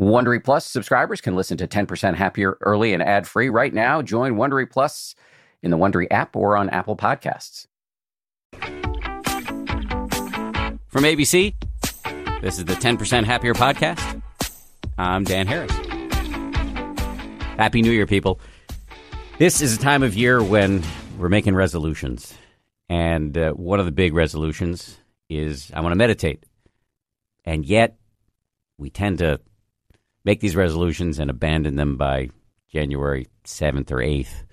[0.00, 4.00] Wondery Plus subscribers can listen to 10% Happier early and ad free right now.
[4.00, 5.14] Join Wondery Plus
[5.62, 7.66] in the Wondery app or on Apple Podcasts.
[10.88, 11.54] From ABC,
[12.40, 14.22] this is the 10% Happier podcast.
[14.96, 15.70] I'm Dan Harris.
[17.58, 18.40] Happy New Year, people.
[19.36, 20.82] This is a time of year when
[21.18, 22.32] we're making resolutions.
[22.88, 24.98] And uh, one of the big resolutions
[25.28, 26.44] is I want to meditate.
[27.44, 27.98] And yet,
[28.78, 29.40] we tend to
[30.30, 32.30] make these resolutions and abandon them by
[32.72, 34.44] January 7th or 8th,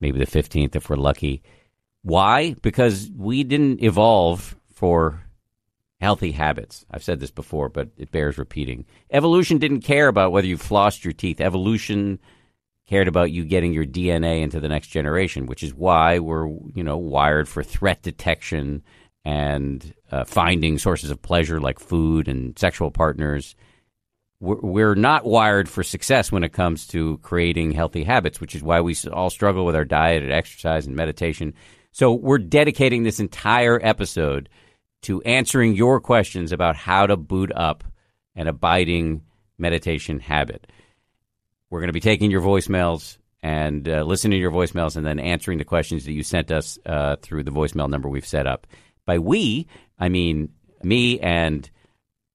[0.00, 1.42] maybe the 15th if we're lucky.
[2.00, 2.54] Why?
[2.62, 5.22] Because we didn't evolve for
[6.00, 6.86] healthy habits.
[6.90, 8.86] I've said this before, but it bears repeating.
[9.10, 11.42] Evolution didn't care about whether you flossed your teeth.
[11.42, 12.18] Evolution
[12.86, 16.82] cared about you getting your DNA into the next generation, which is why we're, you
[16.82, 18.82] know, wired for threat detection
[19.26, 23.54] and uh, finding sources of pleasure like food and sexual partners
[24.42, 28.80] we're not wired for success when it comes to creating healthy habits, which is why
[28.80, 31.54] we all struggle with our diet and exercise and meditation.
[31.92, 34.48] So we're dedicating this entire episode
[35.02, 37.84] to answering your questions about how to boot up
[38.34, 39.22] an abiding
[39.58, 40.66] meditation habit.
[41.70, 45.20] We're going to be taking your voicemails and uh, listening to your voicemails and then
[45.20, 48.66] answering the questions that you sent us uh, through the voicemail number we've set up.
[49.06, 49.68] By we,
[50.00, 50.48] I mean
[50.82, 51.70] me and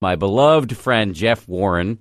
[0.01, 1.99] my beloved friend Jeff Warren,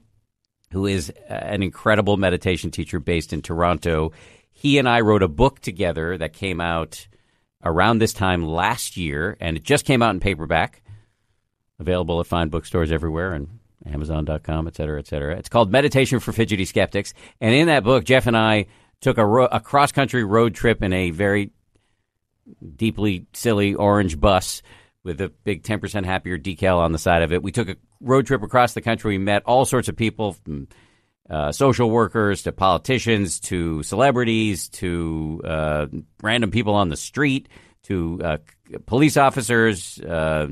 [0.72, 4.12] who is uh, an incredible meditation teacher based in Toronto.
[4.52, 7.06] He and I wrote a book together that came out
[7.64, 10.82] around this time last year, and it just came out in paperback,
[11.78, 15.36] available at fine bookstores everywhere and Amazon.com, et cetera, et cetera.
[15.36, 17.14] It's called Meditation for Fidgety Skeptics.
[17.40, 18.66] And in that book, Jeff and I
[19.00, 21.50] took a, ro- a cross country road trip in a very
[22.76, 24.62] deeply silly orange bus
[25.04, 27.42] with a big 10% happier decal on the side of it.
[27.42, 29.12] We took a road trip across the country.
[29.12, 30.68] We met all sorts of people from
[31.28, 35.86] uh, social workers to politicians to celebrities to uh,
[36.22, 37.48] random people on the street
[37.84, 38.36] to uh,
[38.86, 40.46] police officers, uh,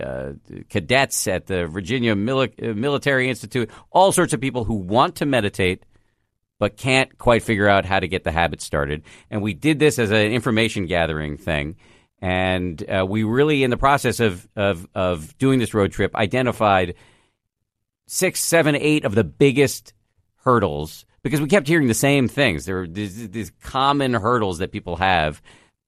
[0.00, 0.32] uh,
[0.68, 5.84] cadets at the Virginia Mil- Military Institute, all sorts of people who want to meditate
[6.58, 9.02] but can't quite figure out how to get the habit started.
[9.30, 11.76] And we did this as an information gathering thing.
[12.20, 16.94] And uh, we really, in the process of, of, of doing this road trip, identified
[18.06, 19.92] six, seven, eight of the biggest
[20.36, 22.64] hurdles because we kept hearing the same things.
[22.64, 25.42] There are these, these common hurdles that people have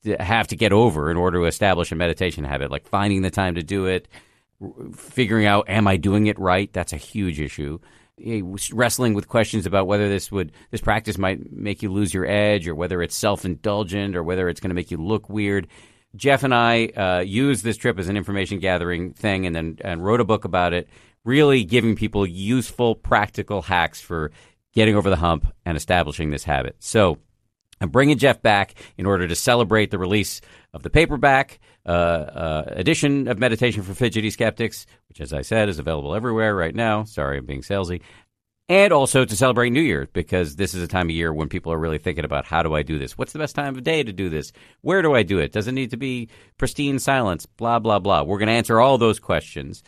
[0.05, 3.31] to have to get over in order to establish a meditation habit, like finding the
[3.31, 4.09] time to do it,
[4.95, 6.73] figuring out, am I doing it right?
[6.73, 7.79] That's a huge issue.
[8.73, 12.69] Wrestling with questions about whether this would this practice might make you lose your edge,
[12.69, 15.69] or whether it's self indulgent, or whether it's going to make you look weird.
[16.17, 20.05] Jeff and I uh, used this trip as an information gathering thing and then and
[20.05, 20.89] wrote a book about it,
[21.25, 24.33] really giving people useful, practical hacks for
[24.75, 26.77] getting over the hump and establishing this habit.
[26.81, 27.19] So
[27.81, 30.41] I'm bringing Jeff back in order to celebrate the release
[30.75, 35.69] of the paperback uh, uh, edition of Meditation for Fidgety Skeptics, which, as I said,
[35.69, 37.05] is available everywhere right now.
[37.05, 38.03] Sorry, I'm being salesy
[38.71, 41.73] and also to celebrate New Year because this is a time of year when people
[41.73, 43.19] are really thinking about how do I do this?
[43.19, 44.53] What's the best time of day to do this?
[44.81, 45.51] Where do I do it?
[45.51, 47.47] Does it need to be pristine silence?
[47.47, 48.23] Blah blah blah.
[48.23, 49.83] We're going to answer all those questions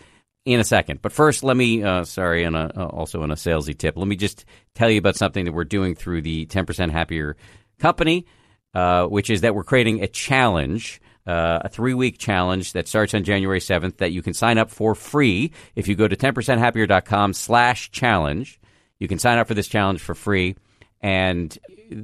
[0.44, 1.00] in a second.
[1.00, 4.16] But first, let me uh, sorry, and uh, also on a salesy tip, let me
[4.16, 4.44] just
[4.74, 7.36] tell you about something that we're doing through the Ten Percent Happier
[7.78, 8.26] Company,
[8.74, 11.00] uh, which is that we're creating a challenge.
[11.24, 14.72] Uh, a three week challenge that starts on January 7th that you can sign up
[14.72, 18.58] for free if you go to 10percenthappier.com slash challenge.
[19.02, 20.54] You can sign up for this challenge for free.
[21.00, 21.58] And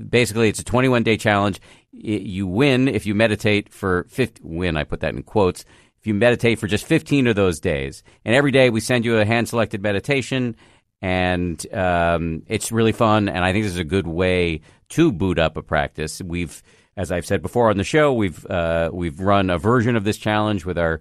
[0.08, 1.60] basically, it's a 21 day challenge.
[1.92, 5.64] You win if you meditate for 50, win, I put that in quotes,
[6.00, 8.02] if you meditate for just 15 of those days.
[8.24, 10.56] And every day we send you a hand selected meditation.
[11.00, 13.28] And um, it's really fun.
[13.28, 16.20] And I think this is a good way to boot up a practice.
[16.20, 16.60] We've,
[16.96, 20.18] as I've said before on the show, we've, uh, we've run a version of this
[20.18, 21.00] challenge with our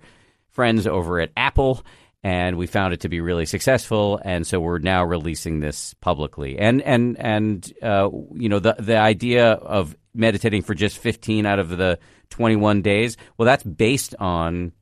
[0.52, 1.84] friends over at Apple
[2.28, 6.60] and we found it to be really successful, and so we're now releasing this publicly.
[6.60, 11.60] And and and uh, you know the the idea of meditating for just 15 out
[11.60, 11.98] of the
[12.32, 14.74] 21 days, well, that's based on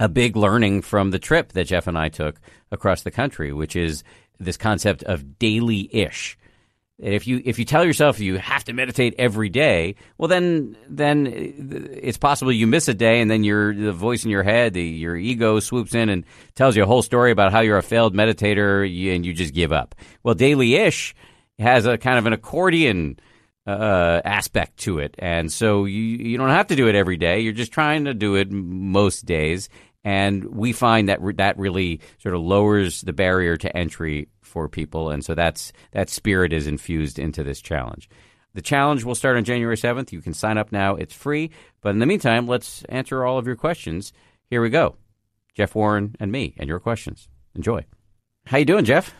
[0.00, 2.40] a big learning from the trip that Jeff and I took
[2.72, 4.02] across the country, which is
[4.40, 6.36] this concept of daily ish.
[6.98, 11.26] If you if you tell yourself you have to meditate every day, well then then
[11.26, 14.82] it's possible you miss a day, and then your the voice in your head, the,
[14.82, 16.24] your ego swoops in and
[16.54, 18.84] tells you a whole story about how you're a failed meditator,
[19.14, 19.94] and you just give up.
[20.22, 21.14] Well, daily ish
[21.58, 23.18] has a kind of an accordion
[23.66, 27.40] uh, aspect to it, and so you you don't have to do it every day.
[27.40, 29.68] You're just trying to do it most days,
[30.04, 34.68] And we find that re- that really sort of lowers the barrier to entry for
[34.68, 38.08] people, and so that's that spirit is infused into this challenge.
[38.54, 40.12] The challenge will start on January 7th.
[40.12, 40.94] You can sign up now.
[40.94, 41.50] It's free.
[41.80, 44.12] But in the meantime, let's answer all of your questions.
[44.50, 44.96] Here we go.
[45.54, 47.28] Jeff Warren and me and your questions.
[47.54, 47.84] Enjoy.
[48.46, 49.14] How you doing, Jeff?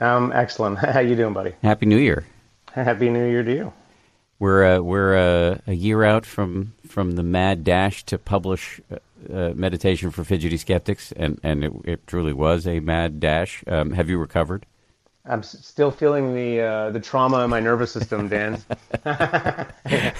[0.00, 0.78] Um, excellent.
[0.78, 1.54] How you doing, buddy?
[1.62, 2.26] Happy New Year.
[2.72, 3.72] Happy New Year to you.
[4.38, 8.80] We're uh, we're uh, a year out from from the mad dash to publish
[9.32, 13.64] uh, meditation for fidgety skeptics, and and it, it truly was a mad dash.
[13.66, 14.66] Um, have you recovered?
[15.24, 18.62] I'm still feeling the uh, the trauma in my nervous system, Dan.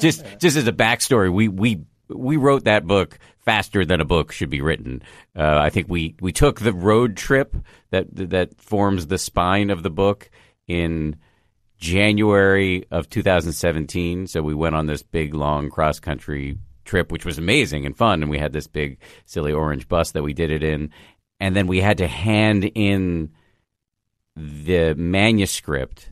[0.00, 4.32] just just as a backstory, we we we wrote that book faster than a book
[4.32, 5.02] should be written.
[5.36, 7.56] Uh, I think we we took the road trip
[7.90, 10.30] that that forms the spine of the book
[10.66, 11.16] in
[11.78, 14.26] January of 2017.
[14.26, 18.22] So we went on this big long cross country trip, which was amazing and fun,
[18.22, 20.90] and we had this big silly orange bus that we did it in,
[21.40, 23.30] and then we had to hand in
[24.36, 26.10] the manuscript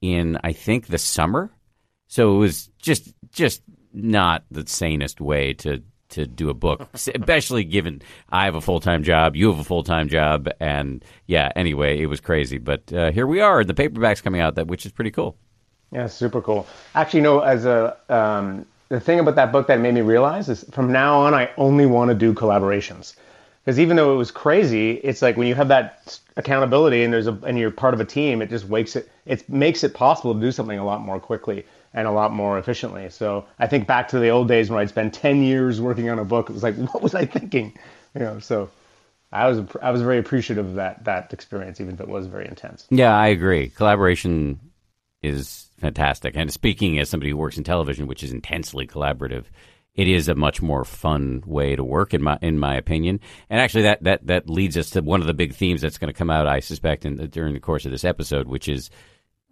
[0.00, 1.50] in I think the summer.
[2.06, 3.62] So it was just just
[3.92, 8.80] not the sanest way to to do a book, especially given I have a full
[8.80, 11.50] time job, you have a full time job, and yeah.
[11.56, 13.64] Anyway, it was crazy, but uh, here we are.
[13.64, 15.36] The paperback's coming out, that which is pretty cool.
[15.90, 16.66] Yeah, super cool.
[16.94, 20.64] Actually, no, as a um, the thing about that book that made me realize is
[20.70, 23.14] from now on, I only want to do collaborations
[23.64, 27.26] because even though it was crazy, it's like when you have that accountability and there's
[27.26, 30.34] a and you're part of a team, it just wakes it it makes it possible
[30.34, 31.64] to do something a lot more quickly
[31.94, 33.08] and a lot more efficiently.
[33.08, 36.18] So I think back to the old days when I'd spend 10 years working on
[36.18, 36.50] a book.
[36.50, 37.72] It was like, what was I thinking?
[38.14, 38.68] You know, so
[39.32, 42.46] I was I was very appreciative of that that experience, even if it was very
[42.46, 42.86] intense.
[42.90, 43.70] Yeah, I agree.
[43.70, 44.60] Collaboration
[45.24, 46.36] is fantastic.
[46.36, 49.44] And speaking as somebody who works in television, which is intensely collaborative,
[49.94, 53.20] it is a much more fun way to work in my in my opinion.
[53.48, 56.12] And actually, that that that leads us to one of the big themes that's going
[56.12, 58.90] to come out, I suspect, in, during the course of this episode, which is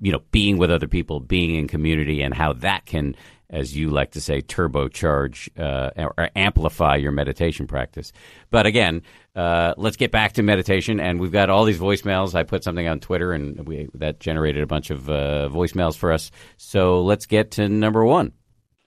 [0.01, 3.15] you know being with other people, being in community, and how that can,
[3.53, 8.13] as you like to say, turbocharge uh, or amplify your meditation practice.
[8.51, 9.03] But again,
[9.37, 12.35] uh, let's get back to meditation, and we've got all these voicemails.
[12.35, 16.13] I put something on Twitter, and we, that generated a bunch of uh, voicemails for
[16.13, 16.31] us.
[16.57, 18.33] So let's get to number one.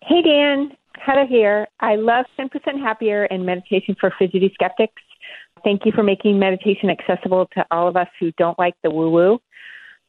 [0.02, 1.68] Hey Dan, Heather here.
[1.80, 5.02] I love 10% Happier and Meditation for Fidgety Skeptics.
[5.64, 9.10] Thank you for making meditation accessible to all of us who don't like the woo
[9.10, 9.40] woo.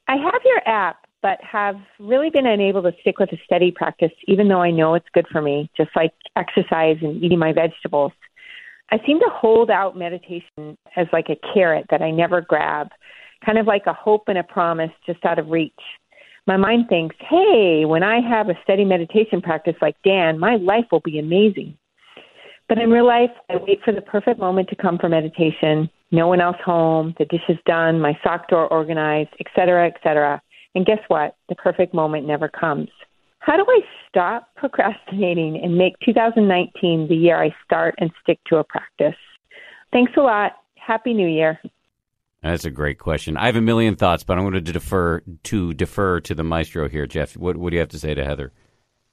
[0.06, 4.12] I have your app, but have really been unable to stick with a steady practice,
[4.26, 8.12] even though I know it's good for me, just like exercise and eating my vegetables.
[8.90, 12.88] I seem to hold out meditation as like a carrot that I never grab,
[13.44, 15.72] kind of like a hope and a promise just out of reach
[16.46, 20.84] my mind thinks, hey, when I have a steady meditation practice like Dan, my life
[20.92, 21.76] will be amazing.
[22.68, 25.90] But in real life, I wait for the perfect moment to come for meditation.
[26.12, 30.40] No one else home, the dishes done, my sock drawer organized, etc., etc.
[30.76, 31.36] And guess what?
[31.48, 32.90] The perfect moment never comes.
[33.38, 33.80] How do I
[34.10, 39.18] stop procrastinating and make 2019 the year I start and stick to a practice?
[39.90, 40.52] Thanks a lot.
[40.76, 41.58] Happy New Year.
[42.42, 43.38] That's a great question.
[43.38, 46.90] I have a million thoughts, but I'm going to defer to defer to the maestro
[46.90, 47.38] here, Jeff.
[47.38, 48.52] What, what do you have to say to Heather?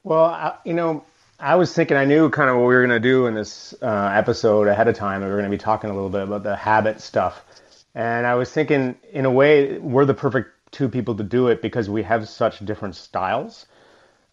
[0.04, 1.06] Well, I, you know,
[1.40, 3.74] I was thinking I knew kind of what we were going to do in this
[3.82, 5.22] uh, episode ahead of time.
[5.22, 7.42] We were going to be talking a little bit about the habit stuff,
[7.96, 11.62] and I was thinking, in a way, we're the perfect two people to do it
[11.62, 13.66] because we have such different styles.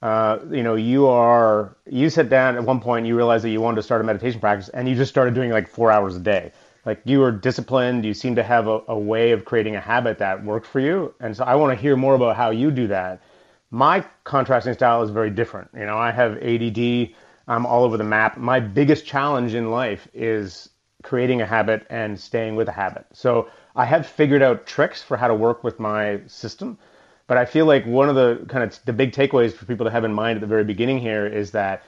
[0.02, 3.60] Uh, you know, you are you sat down at one point, you realized that you
[3.60, 6.20] wanted to start a meditation practice, and you just started doing like four hours a
[6.20, 6.52] day.
[6.86, 10.18] Like you are disciplined you seem to have a, a way of creating a habit
[10.18, 11.14] that worked for you.
[11.20, 13.22] And so i want to hear more about how you do that.
[13.70, 15.70] My contrasting style is very different.
[15.74, 17.10] You know i have add
[17.48, 18.38] i'm all over the map.
[18.38, 20.70] My biggest challenge in life is
[21.02, 23.06] creating a habit and staying with a habit.
[23.12, 26.78] So i have figured out tricks for how to work with my system
[27.26, 29.90] but i feel like one of the kind of the big takeaways for people to
[29.90, 31.82] have in mind at the very beginning here is that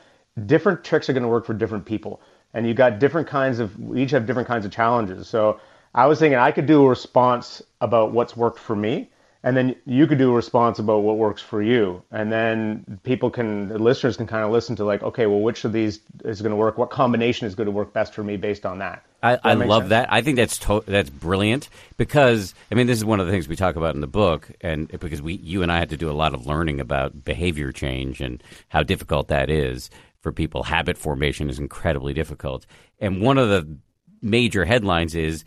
[0.47, 2.21] different tricks are going to work for different people
[2.55, 5.29] and you got different kinds of we each have different kinds of challenges.
[5.29, 5.61] So
[5.95, 9.11] i was thinking i could do a response about what's worked for me
[9.45, 13.31] and then you could do a response about what works for you and then people
[13.31, 16.43] can the listeners can kind of listen to like okay well which of these is
[16.43, 19.05] going to work what combination is going to work best for me based on that
[19.23, 19.91] I, I love sense?
[19.91, 20.13] that.
[20.13, 23.47] I think that's to- that's brilliant because I mean this is one of the things
[23.47, 26.11] we talk about in the book, and because we you and I had to do
[26.11, 30.65] a lot of learning about behavior change and how difficult that is for people.
[30.65, 32.67] Habit formation is incredibly difficult.
[32.99, 33.77] And one of the
[34.21, 35.45] major headlines is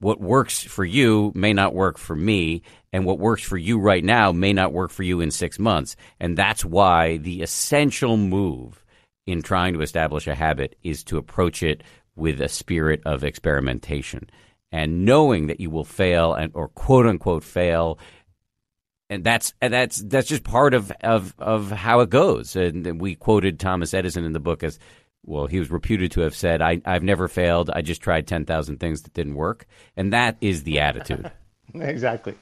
[0.00, 2.62] what works for you may not work for me,
[2.92, 5.96] and what works for you right now may not work for you in six months.
[6.20, 8.84] And that's why the essential move
[9.26, 11.82] in trying to establish a habit is to approach it
[12.16, 14.28] with a spirit of experimentation
[14.70, 17.98] and knowing that you will fail and or quote unquote fail.
[19.08, 22.56] And that's that's that's just part of, of of how it goes.
[22.56, 24.78] And we quoted Thomas Edison in the book as
[25.24, 27.70] well he was reputed to have said I I've never failed.
[27.72, 29.66] I just tried 10,000 things that didn't work.
[29.96, 31.30] And that is the attitude.
[31.74, 32.34] Exactly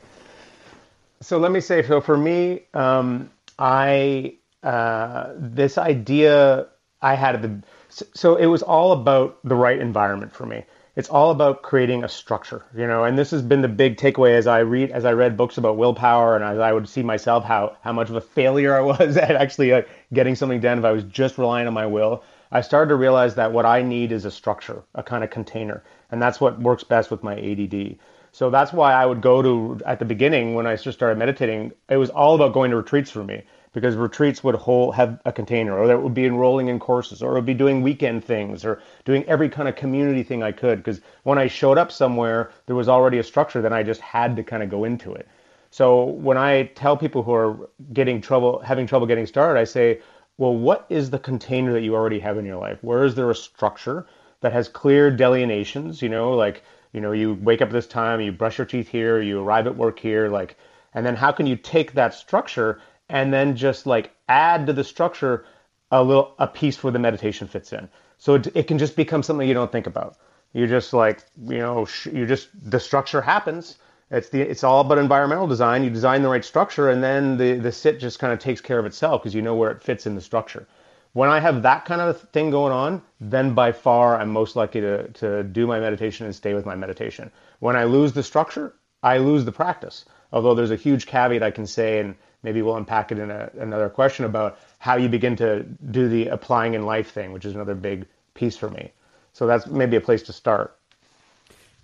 [1.20, 6.66] so let me say so for me um, I uh, this idea
[7.02, 10.64] I had the so it was all about the right environment for me.
[10.96, 14.36] It's all about creating a structure, you know, and this has been the big takeaway
[14.36, 17.44] as I read as I read books about willpower and as I would see myself
[17.44, 20.84] how how much of a failure I was at actually uh, getting something done if
[20.84, 22.22] I was just relying on my will.
[22.52, 25.84] I started to realize that what I need is a structure, a kind of container,
[26.10, 27.96] and that's what works best with my ADD.
[28.32, 31.72] So that's why I would go to at the beginning when I just started meditating.
[31.88, 35.32] It was all about going to retreats for me because retreats would hold, have a
[35.32, 38.64] container, or that would be enrolling in courses, or it would be doing weekend things,
[38.64, 40.78] or doing every kind of community thing I could.
[40.78, 44.34] Because when I showed up somewhere, there was already a structure, then I just had
[44.36, 45.28] to kind of go into it.
[45.70, 50.00] So when I tell people who are getting trouble, having trouble getting started, I say,
[50.36, 52.78] well, what is the container that you already have in your life?
[52.82, 54.06] Where is there a structure
[54.40, 56.02] that has clear delineations?
[56.02, 59.20] You know, like you know, you wake up this time, you brush your teeth here,
[59.20, 60.56] you arrive at work here, like,
[60.94, 64.84] and then how can you take that structure and then just like add to the
[64.84, 65.44] structure
[65.90, 67.88] a little a piece where the meditation fits in.
[68.18, 70.16] So it, it can just become something you don't think about.
[70.52, 73.78] You just like you know sh- you just the structure happens.
[74.10, 75.84] It's the it's all about environmental design.
[75.84, 78.78] You design the right structure, and then the the sit just kind of takes care
[78.78, 80.66] of itself because you know where it fits in the structure.
[81.12, 84.80] When I have that kind of thing going on, then by far I'm most likely
[84.80, 87.30] to to do my meditation and stay with my meditation.
[87.58, 90.04] When I lose the structure, I lose the practice.
[90.32, 93.50] Although there's a huge caveat I can say, and maybe we'll unpack it in a,
[93.58, 97.54] another question about how you begin to do the applying in life thing, which is
[97.54, 98.92] another big piece for me.
[99.32, 100.76] So that's maybe a place to start.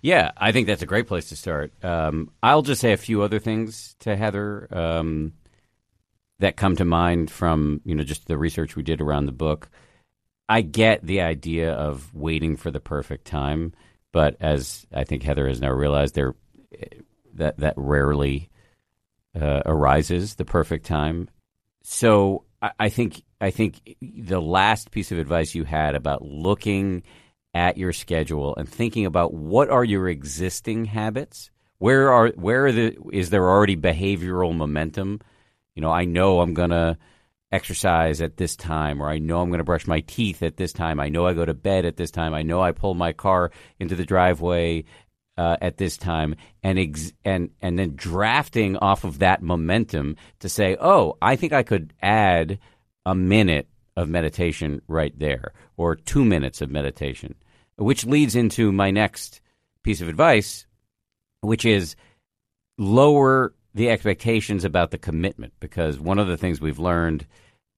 [0.01, 1.71] Yeah, I think that's a great place to start.
[1.83, 5.33] Um, I'll just say a few other things to Heather um,
[6.39, 9.69] that come to mind from you know just the research we did around the book.
[10.49, 13.73] I get the idea of waiting for the perfect time,
[14.13, 16.35] but as I think Heather has now realized, there
[17.33, 18.49] that that rarely
[19.39, 21.29] uh, arises, the perfect time.
[21.83, 27.03] So I, I think I think the last piece of advice you had about looking
[27.53, 31.49] at your schedule and thinking about what are your existing habits.
[31.79, 35.21] Where are where are the is there already behavioral momentum?
[35.77, 36.97] You know, I know I'm gonna
[37.51, 40.73] exercise at this time, or I know I'm going to brush my teeth at this
[40.73, 40.99] time.
[40.99, 42.33] I know I go to bed at this time.
[42.33, 44.83] I know I pull my car into the driveway
[45.37, 50.49] uh, at this time, and ex- and and then drafting off of that momentum to
[50.49, 52.59] say, oh, I think I could add
[53.05, 57.35] a minute of meditation right there, or two minutes of meditation,
[57.77, 59.41] which leads into my next
[59.83, 60.65] piece of advice,
[61.41, 61.95] which is
[62.79, 67.27] lower the expectations about the commitment, because one of the things we've learned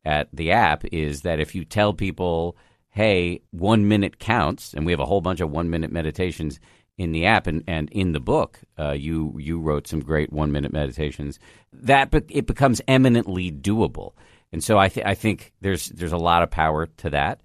[0.05, 2.55] at the app is that if you tell people,
[2.89, 6.57] hey, one minute counts, and we have a whole bunch of one minute meditations
[6.97, 10.53] in the app and, and in the book, uh, you you wrote some great one
[10.53, 11.37] minute meditations.
[11.73, 14.13] That but it becomes eminently doable,
[14.53, 17.41] and so I th- I think there's there's a lot of power to that.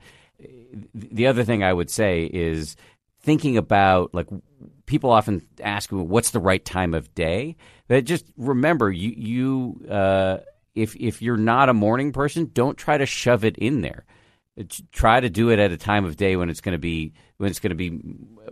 [0.95, 2.77] The other thing I would say is
[3.21, 4.29] thinking about like
[4.87, 7.57] people often ask me what's the right time of day.
[7.89, 10.39] But just remember you you uh,
[10.75, 14.05] if if you're not a morning person, don't try to shove it in there
[14.93, 17.51] try to do it at a time of day when it's going to be when
[17.51, 18.01] it's going to be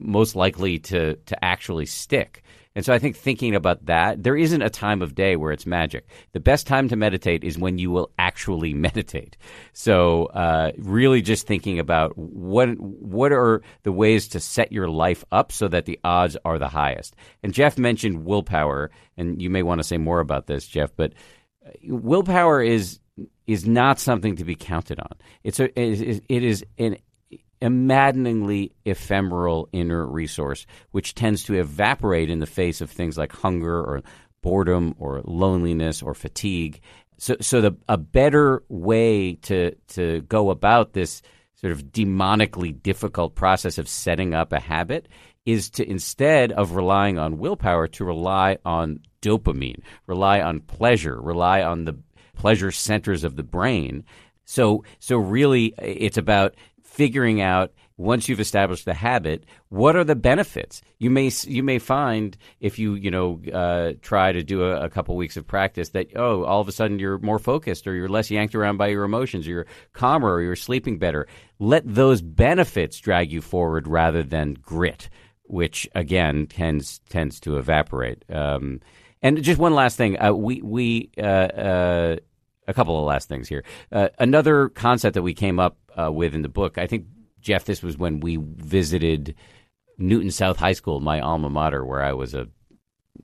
[0.01, 2.43] most likely to to actually stick.
[2.75, 5.67] And so I think thinking about that, there isn't a time of day where it's
[5.67, 6.09] magic.
[6.33, 9.37] The best time to meditate is when you will actually meditate.
[9.73, 15.25] So uh, really, just thinking about what what are the ways to set your life
[15.33, 17.15] up so that the odds are the highest.
[17.43, 21.13] And Jeff mentioned willpower, and you may want to say more about this, Jeff, but
[21.67, 23.01] uh, willpower is
[23.47, 25.13] is not something to be counted on.
[25.45, 26.97] It's a, it is an
[27.63, 33.33] a maddeningly ephemeral inner resource, which tends to evaporate in the face of things like
[33.33, 34.03] hunger or
[34.43, 36.81] boredom or loneliness or fatigue.
[37.19, 41.23] So, so the a better way to to go about this
[41.55, 45.09] sort of demonically difficult process of setting up a habit
[45.47, 51.63] is to instead of relying on willpower, to rely on dopamine, rely on pleasure, rely
[51.63, 51.97] on the
[52.35, 54.05] pleasure centers of the brain.
[54.45, 56.55] So, so really, it's about
[56.93, 60.83] figuring out once you've established the habit, what are the benefits?
[60.99, 64.91] You may you may find if you you know uh, try to do a, a
[64.91, 68.09] couple weeks of practice that oh all of a sudden you're more focused or you're
[68.09, 71.27] less yanked around by your emotions, or you're calmer, or you're sleeping better.
[71.59, 75.09] Let those benefits drag you forward rather than grit,
[75.45, 78.25] which again tends tends to evaporate.
[78.31, 78.81] Um,
[79.23, 81.11] and just one last thing, uh, we we.
[81.17, 82.17] Uh, uh
[82.69, 83.65] a couple of last things here.
[83.91, 87.07] Uh, another concept that we came up uh, with in the book, I think
[87.41, 89.35] Jeff, this was when we visited
[89.99, 92.49] Newton South High School, my alma mater, where I was a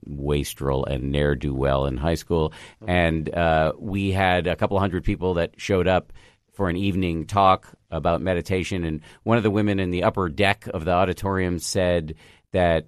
[0.05, 2.53] wastrel and ne'er do well in high school.
[2.87, 6.13] And uh, we had a couple hundred people that showed up
[6.53, 8.85] for an evening talk about meditation.
[8.85, 12.15] And one of the women in the upper deck of the auditorium said
[12.53, 12.87] that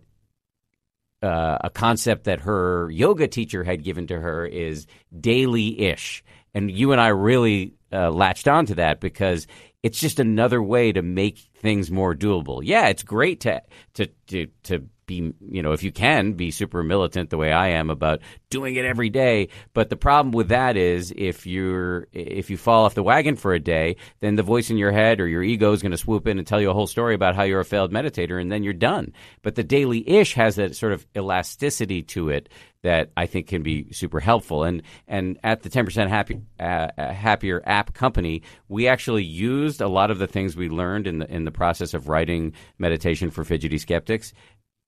[1.23, 4.87] uh, a concept that her yoga teacher had given to her is
[5.19, 6.25] daily ish.
[6.55, 9.47] And you and I really uh, latched onto that because
[9.83, 12.61] it's just another way to make things more doable.
[12.63, 13.63] Yeah, it's great to
[13.95, 17.71] to to to be, you know, if you can be super militant the way I
[17.71, 19.49] am about doing it every day.
[19.75, 23.53] But the problem with that is if you're if you fall off the wagon for
[23.53, 26.29] a day, then the voice in your head or your ego is going to swoop
[26.29, 28.63] in and tell you a whole story about how you're a failed meditator, and then
[28.63, 29.13] you're done.
[29.43, 32.49] But the daily ish has that sort of elasticity to it
[32.83, 34.65] that I think can be super helpful.
[34.65, 39.89] And and at the 10% happy, uh, uh, happier app company, we actually used a
[39.89, 43.45] lot of the things we learned in the in the process of writing meditation for
[43.45, 44.33] fidgety skeptics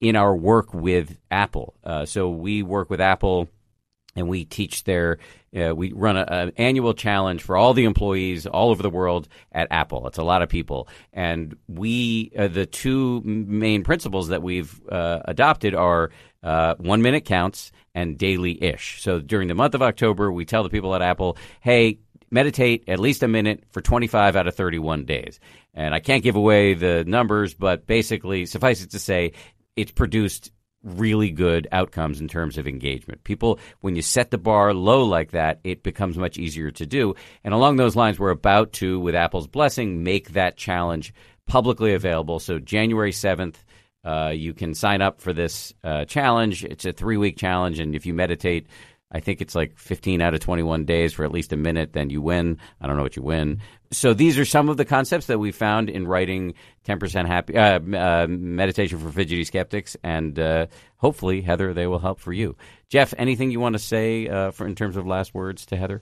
[0.01, 1.75] in our work with Apple.
[1.83, 3.47] Uh, so we work with Apple
[4.15, 5.17] and we teach their
[5.55, 9.67] uh, we run an annual challenge for all the employees all over the world at
[9.69, 10.07] Apple.
[10.07, 15.19] It's a lot of people, and we uh, the two main principles that we've uh,
[15.25, 16.09] adopted are
[16.41, 19.01] one minute counts and daily ish.
[19.01, 21.99] So during the month of October, we tell the people at Apple, hey.
[22.31, 25.39] Meditate at least a minute for 25 out of 31 days.
[25.75, 29.33] And I can't give away the numbers, but basically, suffice it to say,
[29.75, 30.51] it's produced
[30.83, 33.23] really good outcomes in terms of engagement.
[33.23, 37.13] People, when you set the bar low like that, it becomes much easier to do.
[37.43, 41.13] And along those lines, we're about to, with Apple's blessing, make that challenge
[41.45, 42.39] publicly available.
[42.39, 43.57] So January 7th,
[44.03, 46.63] uh, you can sign up for this uh, challenge.
[46.63, 47.79] It's a three week challenge.
[47.79, 48.67] And if you meditate,
[49.13, 52.09] I think it's like 15 out of 21 days for at least a minute, then
[52.09, 52.57] you win.
[52.81, 53.61] I don't know what you win.
[53.91, 56.55] So these are some of the concepts that we found in writing
[56.87, 60.65] 10% happy uh, uh, meditation for fidgety skeptics, and uh,
[60.97, 62.55] hopefully, Heather, they will help for you.
[62.89, 66.01] Jeff, anything you want to say uh, for in terms of last words to Heather?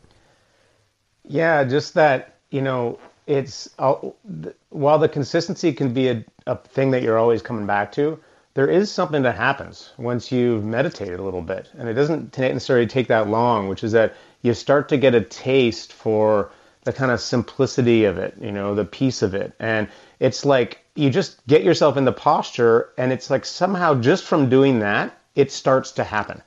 [1.27, 2.97] Yeah, just that you know,
[3.31, 3.95] it's uh,
[4.69, 8.19] while the consistency can be a, a thing that you're always coming back to
[8.53, 11.69] there is something that happens once you've meditated a little bit.
[11.77, 15.21] And it doesn't necessarily take that long, which is that you start to get a
[15.21, 16.51] taste for
[16.83, 19.53] the kind of simplicity of it, you know, the peace of it.
[19.59, 19.87] And
[20.19, 24.49] it's like you just get yourself in the posture, and it's like somehow just from
[24.49, 26.41] doing that, it starts to happen.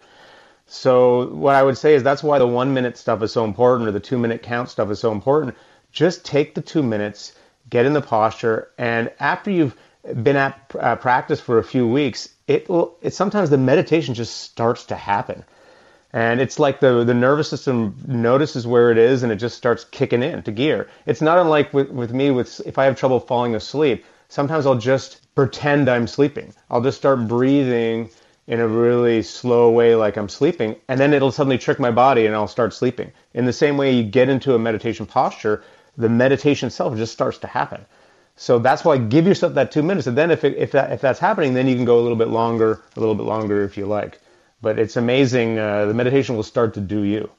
[0.66, 3.88] So, what I would say is that's why the one minute stuff is so important,
[3.88, 5.56] or the two minute count stuff is so important.
[5.94, 7.32] Just take the two minutes,
[7.70, 9.76] get in the posture, and after you've
[10.22, 12.96] been at uh, practice for a few weeks, it will.
[13.00, 15.44] It sometimes the meditation just starts to happen,
[16.12, 19.84] and it's like the the nervous system notices where it is, and it just starts
[19.84, 20.88] kicking in to gear.
[21.06, 24.04] It's not unlike with with me with if I have trouble falling asleep.
[24.28, 26.52] Sometimes I'll just pretend I'm sleeping.
[26.70, 28.10] I'll just start breathing
[28.48, 32.26] in a really slow way like I'm sleeping, and then it'll suddenly trick my body
[32.26, 33.12] and I'll start sleeping.
[33.32, 35.62] In the same way you get into a meditation posture,
[35.96, 37.84] the meditation itself just starts to happen.
[38.36, 41.00] So that's why give yourself that two minutes, and then if it, if that if
[41.00, 43.76] that's happening, then you can go a little bit longer, a little bit longer if
[43.76, 44.20] you like.
[44.60, 45.58] But it's amazing.
[45.58, 47.30] Uh, the meditation will start to do you.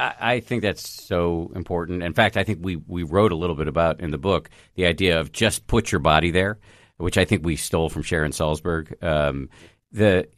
[0.00, 2.02] I think that's so important.
[2.02, 4.86] In fact, I think we, we wrote a little bit about in the book the
[4.86, 6.58] idea of just put your body there,
[6.96, 9.02] which I think we stole from Sharon Salzberg.
[9.02, 9.50] Um,
[9.92, 10.28] the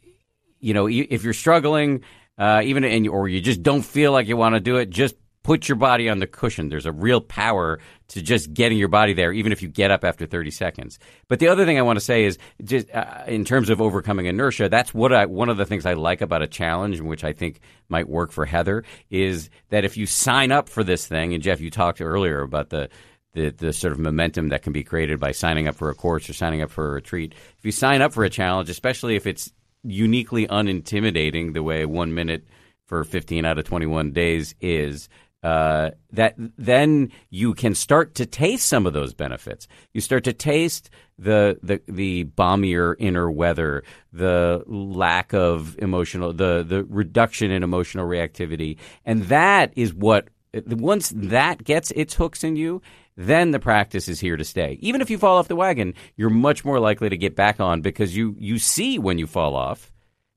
[0.59, 2.03] you know if you're struggling,
[2.37, 5.15] uh, even in, or you just don't feel like you want to do it, just
[5.43, 6.69] put your body on the cushion.
[6.69, 7.79] There's a real power
[8.09, 10.99] to just getting your body there, even if you get up after 30 seconds.
[11.27, 14.25] But the other thing I want to say is, just uh, in terms of overcoming
[14.25, 17.33] inertia, that's what I, one of the things I like about a challenge, which I
[17.33, 21.43] think might work for Heather, is that if you sign up for this thing, and
[21.43, 22.89] Jeff, you talked earlier about the
[23.33, 26.29] the, the sort of momentum that can be created by signing up for a course
[26.29, 27.33] or signing up for a retreat.
[27.57, 29.51] If you sign up for a challenge, especially if it's
[29.83, 32.45] uniquely unintimidating the way one minute
[32.85, 35.09] for 15 out of 21 days is,
[35.43, 39.67] uh, that then you can start to taste some of those benefits.
[39.93, 46.63] You start to taste the the the balmier inner weather, the lack of emotional, the
[46.67, 50.29] the reduction in emotional reactivity, and that is what
[50.67, 52.81] once that gets its hooks in you,
[53.17, 54.77] then the practice is here to stay.
[54.81, 57.81] Even if you fall off the wagon, you're much more likely to get back on
[57.81, 59.92] because you you see when you fall off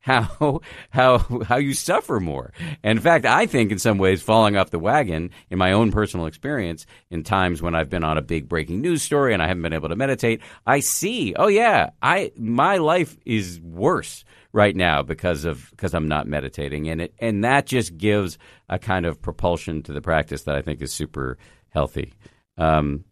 [0.07, 2.53] how how how you suffer more.
[2.85, 5.91] And in fact, I think in some ways falling off the wagon in my own
[5.91, 9.49] personal experience in times when I've been on a big breaking news story and I
[9.49, 14.77] haven't been able to meditate, I see, oh yeah, I my life is worse right
[14.77, 18.39] now because of because I'm not meditating and it and that just gives
[18.69, 21.37] a kind of propulsion to the practice that I think is super
[21.71, 22.15] healthy.
[22.57, 23.05] Um,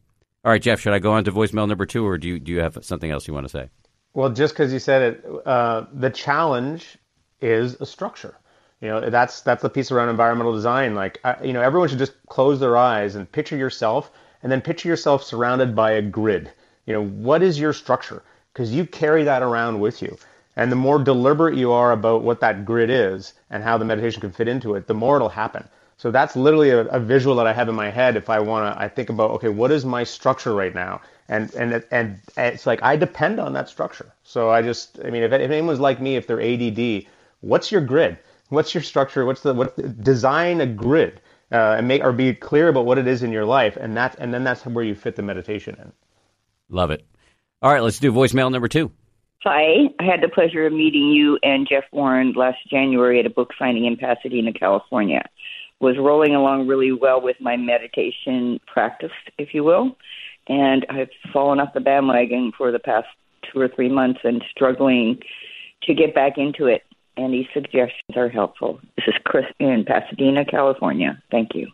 [0.45, 2.53] all right, Jeff, should I go on to voicemail number 2 or do you do
[2.53, 3.69] you have something else you want to say?
[4.15, 6.97] Well, just because you said it, uh, the challenge
[7.41, 8.35] is a structure.
[8.81, 10.95] You know, that's that's the piece around environmental design.
[10.95, 14.11] Like, uh, you know, everyone should just close their eyes and picture yourself,
[14.43, 16.53] and then picture yourself surrounded by a grid.
[16.87, 18.23] You know, what is your structure?
[18.53, 20.17] Because you carry that around with you.
[20.57, 24.21] And the more deliberate you are about what that grid is and how the meditation
[24.21, 25.69] can fit into it, the more it'll happen.
[25.97, 28.17] So that's literally a, a visual that I have in my head.
[28.17, 31.01] If I want to, I think about, okay, what is my structure right now?
[31.29, 34.13] and and and it's like I depend on that structure.
[34.23, 37.07] So I just, I mean, if, if anyone's like me, if they're ADD,
[37.41, 38.19] what's your grid?
[38.51, 39.25] What's your structure?
[39.25, 40.03] What's the what?
[40.03, 43.45] Design a grid uh, and make or be clear about what it is in your
[43.45, 45.93] life, and that and then that's where you fit the meditation in.
[46.69, 47.07] Love it.
[47.63, 48.93] All right, let's do voicemail number two.
[49.43, 53.31] Hi, I had the pleasure of meeting you and Jeff Warren last January at a
[53.31, 55.23] book signing in Pasadena, California.
[55.85, 59.97] Was rolling along really well with my meditation practice, if you will
[60.49, 63.07] and I've fallen off the bandwagon for the past
[63.51, 65.21] two or three months and struggling
[65.85, 66.83] to get back into it.
[67.17, 68.81] Any suggestions are helpful.
[68.97, 71.23] This is Chris in Pasadena, California.
[71.31, 71.69] Thank you.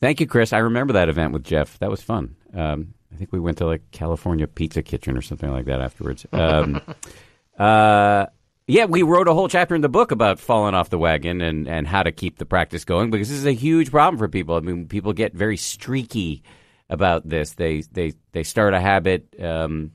[0.00, 0.52] Thank you, Chris.
[0.52, 1.78] I remember that event with Jeff.
[1.78, 2.36] That was fun.
[2.52, 6.26] Um, I think we went to like California Pizza Kitchen or something like that afterwards.
[6.32, 6.80] Um,
[7.58, 8.26] uh,
[8.66, 11.68] yeah, we wrote a whole chapter in the book about falling off the wagon and,
[11.68, 14.56] and how to keep the practice going because this is a huge problem for people.
[14.56, 16.42] I mean, people get very streaky
[16.90, 17.52] about this.
[17.52, 19.34] They they they start a habit.
[19.40, 19.92] Um,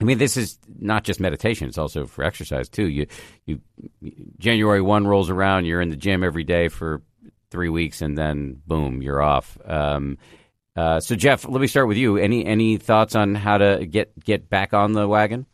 [0.00, 2.88] I mean, this is not just meditation; it's also for exercise too.
[2.88, 3.06] You
[3.46, 3.60] you
[4.38, 7.02] January one rolls around, you're in the gym every day for
[7.50, 9.58] three weeks, and then boom, you're off.
[9.64, 10.18] Um,
[10.76, 12.16] uh, so, Jeff, let me start with you.
[12.16, 15.46] Any any thoughts on how to get get back on the wagon?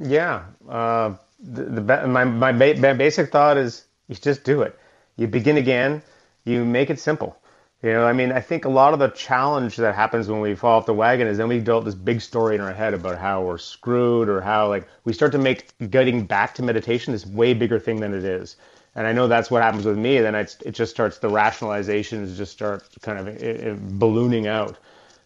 [0.00, 4.78] Yeah, uh, the, the my my basic thought is you just do it.
[5.16, 6.02] You begin again.
[6.44, 7.38] You make it simple.
[7.82, 10.56] You know, I mean, I think a lot of the challenge that happens when we
[10.56, 13.18] fall off the wagon is then we develop this big story in our head about
[13.18, 17.24] how we're screwed or how like we start to make getting back to meditation this
[17.24, 18.56] way bigger thing than it is.
[18.96, 20.18] And I know that's what happens with me.
[20.18, 24.76] Then it just starts the rationalizations just start kind of it, it ballooning out.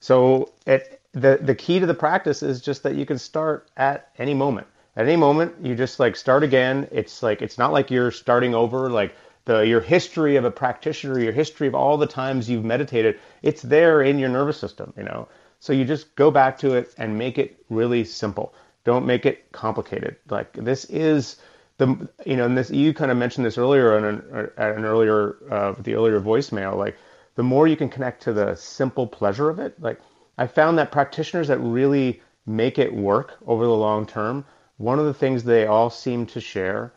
[0.01, 4.11] So it the the key to the practice is just that you can start at
[4.18, 4.66] any moment.
[4.96, 6.87] At any moment, you just like start again.
[6.92, 8.90] It's like it's not like you're starting over.
[8.90, 13.18] Like the your history of a practitioner, your history of all the times you've meditated,
[13.42, 15.28] it's there in your nervous system, you know.
[15.61, 18.55] So you just go back to it and make it really simple.
[18.85, 20.16] Don't make it complicated.
[20.28, 21.37] Like this is
[21.78, 24.85] the you know, and this you kind of mentioned this earlier on an, at an
[24.85, 26.76] earlier uh, the earlier voicemail.
[26.76, 26.96] Like
[27.35, 30.00] the more you can connect to the simple pleasure of it, like
[30.37, 34.44] I found that practitioners that really make it work over the long term,
[34.83, 36.92] one of the things they all seem to share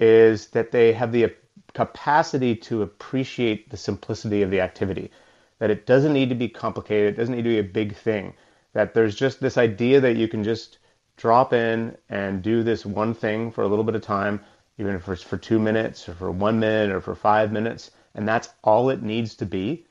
[0.00, 1.32] is that they have the
[1.72, 5.12] capacity to appreciate the simplicity of the activity.
[5.60, 8.34] That it doesn't need to be complicated, it doesn't need to be a big thing.
[8.72, 10.78] That there's just this idea that you can just
[11.16, 14.40] drop in and do this one thing for a little bit of time,
[14.76, 18.26] even if it's for two minutes or for one minute or for five minutes, and
[18.26, 19.86] that's all it needs to be,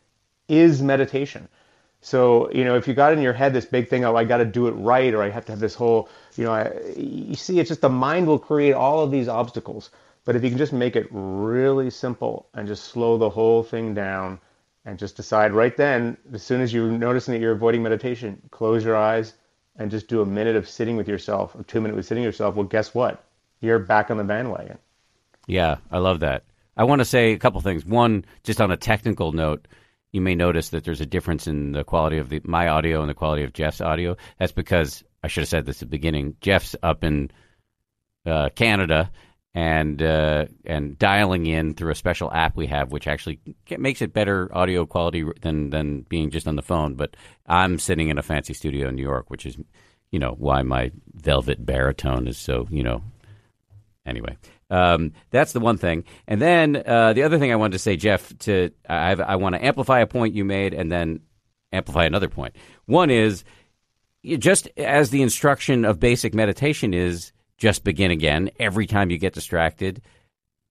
[0.50, 1.48] is meditation.
[2.02, 4.38] So, you know, if you got in your head this big thing, oh, I got
[4.38, 7.36] to do it right, or I have to have this whole, you know, I, you
[7.36, 9.90] see, it's just the mind will create all of these obstacles.
[10.24, 13.94] But if you can just make it really simple and just slow the whole thing
[13.94, 14.40] down
[14.86, 18.84] and just decide right then, as soon as you're noticing that you're avoiding meditation, close
[18.86, 19.34] your eyes
[19.78, 22.34] and just do a minute of sitting with yourself or two minutes with sitting with
[22.34, 22.56] yourself.
[22.56, 23.24] Well, guess what?
[23.60, 24.78] You're back on the bandwagon.
[25.48, 26.44] Yeah, I love that.
[26.76, 27.86] I want to say a couple things.
[27.86, 29.68] One, just on a technical note,
[30.12, 33.10] you may notice that there's a difference in the quality of the, my audio and
[33.10, 34.16] the quality of Jeff's audio.
[34.40, 36.36] That's because I should have said this at the beginning.
[36.42, 37.32] Jeff's up in
[38.26, 39.12] uh, Canada,
[39.58, 43.40] and uh, and dialing in through a special app we have, which actually
[43.78, 46.94] makes it better audio quality than than being just on the phone.
[46.94, 47.18] But
[47.48, 49.58] I'm sitting in a fancy studio in New York, which is,
[50.12, 53.02] you know, why my velvet baritone is so, you know.
[54.06, 54.38] Anyway,
[54.70, 56.04] um, that's the one thing.
[56.28, 59.56] And then uh, the other thing I wanted to say, Jeff, to I, I want
[59.56, 61.22] to amplify a point you made, and then
[61.72, 62.56] amplify another point.
[62.86, 63.44] One is
[64.24, 68.50] just as the instruction of basic meditation is just begin again.
[68.60, 70.02] Every time you get distracted,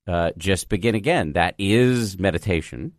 [0.07, 1.33] uh, just begin again.
[1.33, 2.93] That is meditation.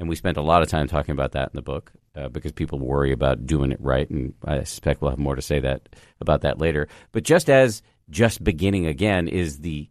[0.00, 2.52] and we spent a lot of time talking about that in the book uh, because
[2.52, 5.90] people worry about doing it right, and I suspect we'll have more to say that
[6.20, 6.88] about that later.
[7.12, 9.88] But just as just beginning again is the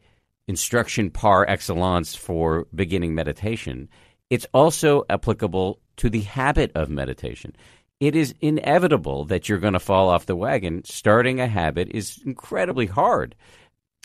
[0.50, 3.88] instruction par excellence for beginning meditation,
[4.32, 7.56] it's also applicable to the habit of meditation.
[8.00, 10.84] It is inevitable that you're going to fall off the wagon.
[10.86, 13.36] Starting a habit is incredibly hard.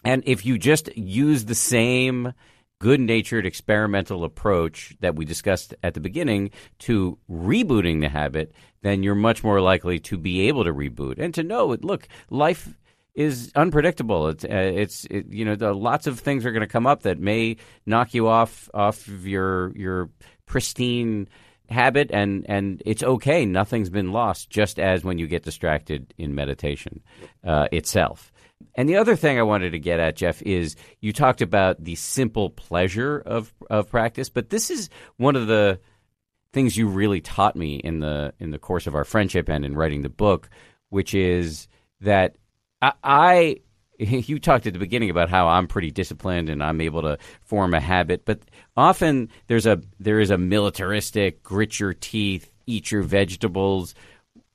[0.05, 2.35] And if you just use the same
[2.79, 8.53] good natured experimental approach that we discussed at the beginning to rebooting the habit,
[8.83, 12.69] then you're much more likely to be able to reboot and to know look, life
[13.15, 14.29] is unpredictable.
[14.29, 17.03] It's, uh, it's it, you know, the, lots of things are going to come up
[17.03, 20.11] that may knock you off off your your
[20.47, 21.29] pristine
[21.69, 23.47] habit, and and it's okay.
[23.47, 24.51] Nothing's been lost.
[24.51, 27.03] Just as when you get distracted in meditation
[27.45, 28.33] uh, itself.
[28.77, 31.95] And the other thing I wanted to get at, Jeff, is you talked about the
[31.95, 35.79] simple pleasure of of practice, but this is one of the
[36.53, 39.77] things you really taught me in the in the course of our friendship and in
[39.77, 40.49] writing the book,
[40.89, 41.69] which is
[42.01, 42.37] that
[42.83, 43.57] I, I
[43.99, 47.75] you talked at the beginning about how I'm pretty disciplined and I'm able to form
[47.75, 48.41] a habit, but
[48.77, 53.95] often there's a there is a militaristic grit your teeth, eat your vegetables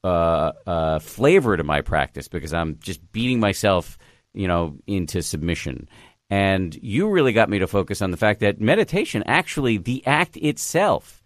[0.03, 3.97] uh, uh, flavor to my practice because I'm just beating myself,
[4.33, 5.87] you know, into submission.
[6.29, 10.37] And you really got me to focus on the fact that meditation, actually, the act
[10.37, 11.23] itself,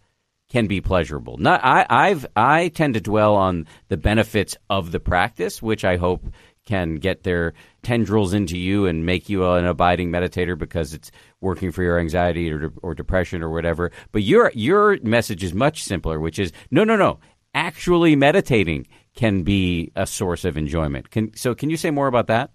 [0.48, 1.36] can be pleasurable.
[1.36, 5.96] Not I, I've I tend to dwell on the benefits of the practice, which I
[5.96, 6.24] hope
[6.66, 11.70] can get their tendrils into you and make you an abiding meditator because it's working
[11.70, 13.90] for your anxiety or, or depression or whatever.
[14.12, 17.18] But your your message is much simpler, which is no, no, no.
[17.54, 21.10] Actually, meditating can be a source of enjoyment.
[21.10, 22.50] Can, so, can you say more about that?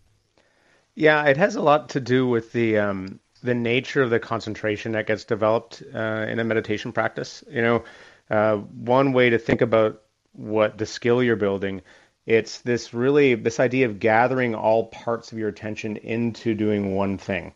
[0.96, 4.92] Yeah, it has a lot to do with the um, the nature of the concentration
[4.94, 7.44] that gets developed uh, in a meditation practice.
[7.50, 7.84] You know,
[8.30, 10.02] uh, one way to think about
[10.34, 11.82] what the skill you're building
[12.30, 17.18] it's this really this idea of gathering all parts of your attention into doing one
[17.18, 17.54] thing.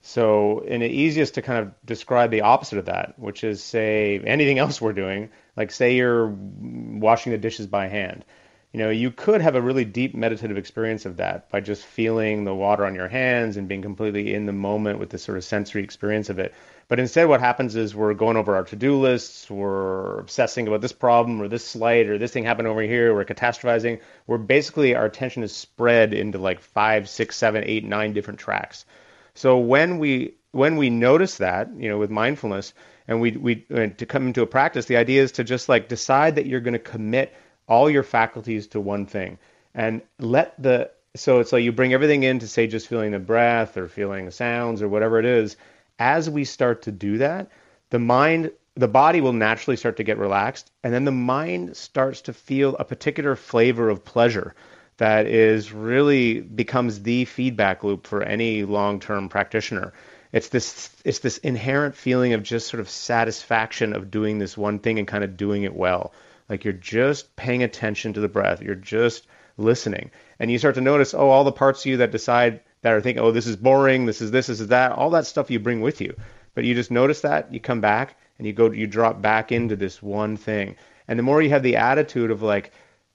[0.00, 4.20] So, and the easiest to kind of describe the opposite of that, which is say
[4.24, 8.24] anything else we're doing, like say you're washing the dishes by hand.
[8.72, 12.44] You know, you could have a really deep meditative experience of that by just feeling
[12.44, 15.44] the water on your hands and being completely in the moment with this sort of
[15.44, 16.54] sensory experience of it.
[16.88, 20.92] But instead, what happens is we're going over our to-do lists, we're obsessing about this
[20.92, 24.00] problem or this slight or this thing happened over here, we're catastrophizing.
[24.26, 28.86] We're basically our attention is spread into like five, six, seven, eight, nine different tracks.
[29.34, 32.72] So when we when we notice that, you know, with mindfulness,
[33.06, 35.88] and we we uh, to come into a practice, the idea is to just like
[35.88, 37.34] decide that you're going to commit
[37.68, 39.38] all your faculties to one thing
[39.74, 43.18] and let the so it's like you bring everything in to say just feeling the
[43.18, 45.56] breath or feeling the sounds or whatever it is
[45.98, 47.48] as we start to do that,
[47.90, 52.22] the mind, the body will naturally start to get relaxed, and then the mind starts
[52.22, 54.54] to feel a particular flavor of pleasure
[54.96, 59.92] that is really becomes the feedback loop for any long-term practitioner.
[60.32, 64.78] It's this it's this inherent feeling of just sort of satisfaction of doing this one
[64.78, 66.12] thing and kind of doing it well.
[66.52, 68.60] Like you're just paying attention to the breath.
[68.60, 70.10] You're just listening.
[70.38, 73.00] And you start to notice, oh, all the parts of you that decide that are
[73.00, 75.58] thinking, oh, this is boring, this is this, this is that, all that stuff you
[75.58, 76.14] bring with you.
[76.54, 79.76] But you just notice that, you come back, and you go, you drop back into
[79.76, 80.76] this one thing.
[81.08, 82.72] And the more you have the attitude of like,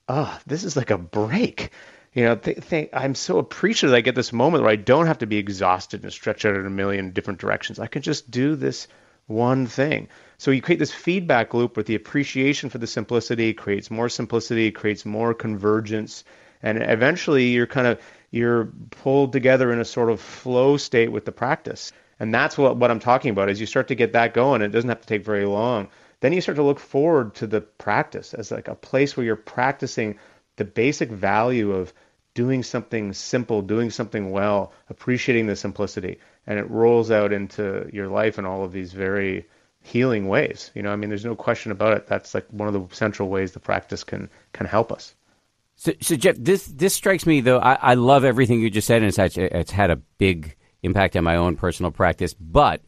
[0.10, 1.70] oh, this is like a break.
[2.14, 5.20] You know, th- th- I'm so appreciative I get this moment where I don't have
[5.20, 7.78] to be exhausted and stretched out in a million different directions.
[7.78, 8.88] I can just do this
[9.28, 10.08] one thing.
[10.40, 14.72] So you create this feedback loop where the appreciation for the simplicity creates more simplicity,
[14.72, 16.24] creates more convergence,
[16.62, 21.26] and eventually you're kind of you're pulled together in a sort of flow state with
[21.26, 21.92] the practice.
[22.20, 23.50] And that's what, what I'm talking about.
[23.50, 25.88] is you start to get that going, it doesn't have to take very long.
[26.20, 29.36] Then you start to look forward to the practice as like a place where you're
[29.36, 30.18] practicing
[30.56, 31.94] the basic value of
[32.34, 36.20] doing something simple, doing something well, appreciating the simplicity.
[36.46, 39.46] And it rolls out into your life in all of these very
[39.88, 40.72] healing ways.
[40.76, 42.08] You know, I mean, there's no question about it.
[42.08, 45.16] That's like one of the central ways the practice can can help us.
[45.76, 47.60] So, so Jeff, this this strikes me though.
[47.60, 51.24] I, I love everything you just said, and it's it's had a big impact on
[51.24, 52.34] my own personal practice.
[52.34, 52.82] But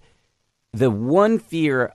[0.74, 1.94] the one fear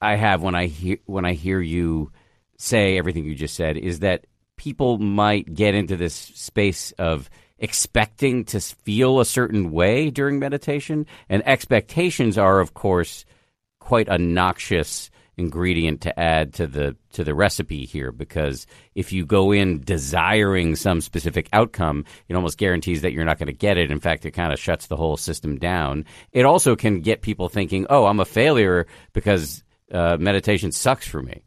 [0.00, 2.12] I have when I hear when I hear you
[2.58, 8.44] say everything you just said is that people might get into this space of expecting
[8.44, 13.24] to feel a certain way during meditation, and expectations are, of course,
[13.88, 19.24] quite a noxious ingredient to add to the to the recipe here because if you
[19.24, 23.78] go in desiring some specific outcome, it almost guarantees that you're not going to get
[23.78, 23.90] it.
[23.90, 26.04] In fact, it kind of shuts the whole system down.
[26.32, 31.22] It also can get people thinking, "Oh, I'm a failure because uh, meditation sucks for
[31.22, 31.40] me.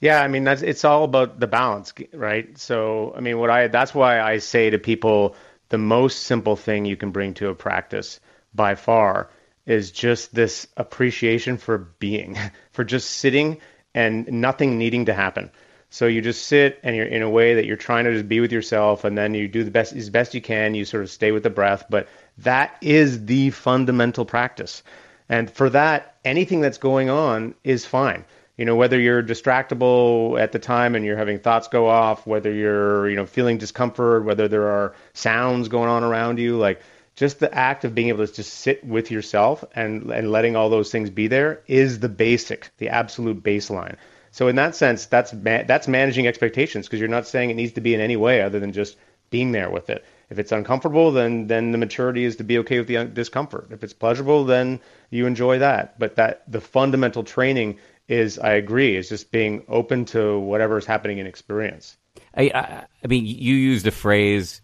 [0.00, 2.58] Yeah, I mean that's it's all about the balance, right?
[2.58, 5.36] So, I mean, what I that's why I say to people
[5.68, 8.18] the most simple thing you can bring to a practice
[8.52, 9.30] by far
[9.66, 12.38] is just this appreciation for being,
[12.72, 13.60] for just sitting
[13.94, 15.50] and nothing needing to happen.
[15.90, 18.40] So you just sit and you're in a way that you're trying to just be
[18.40, 21.10] with yourself and then you do the best as best you can, you sort of
[21.10, 24.82] stay with the breath, but that is the fundamental practice.
[25.28, 28.24] And for that, anything that's going on is fine.
[28.56, 32.52] You know, whether you're distractible at the time and you're having thoughts go off, whether
[32.52, 36.80] you're, you know, feeling discomfort, whether there are sounds going on around you, like
[37.16, 40.70] just the act of being able to just sit with yourself and and letting all
[40.70, 43.96] those things be there is the basic, the absolute baseline.
[44.30, 47.72] So in that sense, that's ma- that's managing expectations because you're not saying it needs
[47.74, 48.96] to be in any way other than just
[49.30, 50.04] being there with it.
[50.30, 53.68] If it's uncomfortable, then then the maturity is to be okay with the discomfort.
[53.70, 55.98] If it's pleasurable, then you enjoy that.
[55.98, 60.86] But that the fundamental training is, I agree, is just being open to whatever is
[60.86, 61.96] happening in experience.
[62.36, 64.60] I, I, I mean, you used a phrase.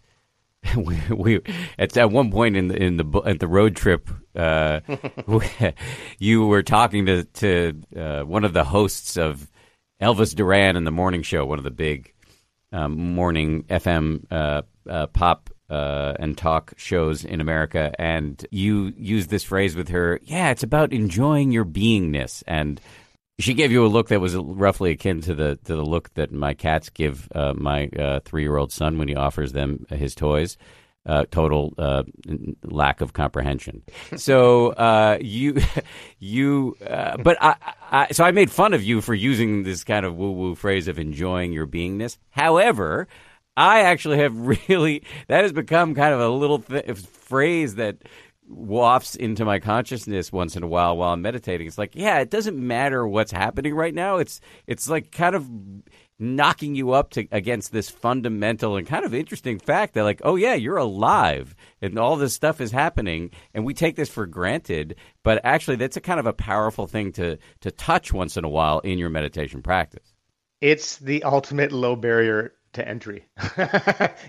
[0.75, 1.41] We, we
[1.77, 4.79] at, at one point in the in the at the road trip, uh,
[6.19, 9.49] you were talking to to uh, one of the hosts of
[10.01, 12.13] Elvis Duran in the morning show, one of the big
[12.71, 19.29] um, morning FM uh, uh, pop uh, and talk shows in America, and you used
[19.29, 20.19] this phrase with her.
[20.23, 22.79] Yeah, it's about enjoying your beingness, and
[23.41, 26.31] she gave you a look that was roughly akin to the to the look that
[26.31, 30.15] my cats give uh, my uh, three year old son when he offers them his
[30.15, 30.57] toys
[31.05, 32.03] uh, total uh,
[32.63, 33.81] lack of comprehension.
[34.15, 35.57] So uh, you,
[36.19, 37.55] you, uh, but I,
[37.91, 40.87] I, so I made fun of you for using this kind of woo woo phrase
[40.87, 42.17] of enjoying your beingness.
[42.29, 43.07] However,
[43.57, 44.35] I actually have
[44.69, 47.97] really that has become kind of a little th- phrase that
[48.51, 51.67] wafts into my consciousness once in a while while I'm meditating.
[51.67, 54.17] It's like, yeah, it doesn't matter what's happening right now.
[54.17, 55.49] It's it's like kind of
[56.21, 60.35] knocking you up to against this fundamental and kind of interesting fact that like oh
[60.35, 64.95] yeah you're alive and all this stuff is happening and we take this for granted
[65.23, 68.49] but actually that's a kind of a powerful thing to to touch once in a
[68.49, 70.13] while in your meditation practice
[70.61, 73.25] it's the ultimate low barrier to entry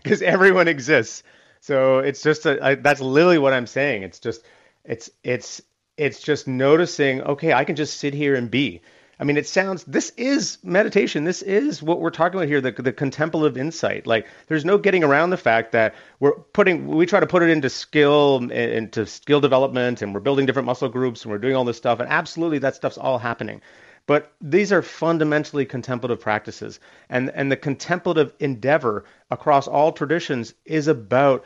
[0.02, 1.22] because everyone exists
[1.62, 4.42] so it's just a, I, that's literally what i'm saying it's just
[4.85, 5.62] it's it's
[5.96, 8.83] it's just noticing okay i can just sit here and be
[9.22, 11.22] I mean, it sounds, this is meditation.
[11.22, 14.05] This is what we're talking about here, the, the contemplative insight.
[14.05, 17.48] Like, there's no getting around the fact that we're putting, we try to put it
[17.48, 21.55] into skill, eh, into skill development, and we're building different muscle groups, and we're doing
[21.55, 22.01] all this stuff.
[22.01, 23.62] And absolutely, that stuff's all happening.
[24.07, 26.81] But these are fundamentally contemplative practices.
[27.09, 31.45] And, and the contemplative endeavor across all traditions is about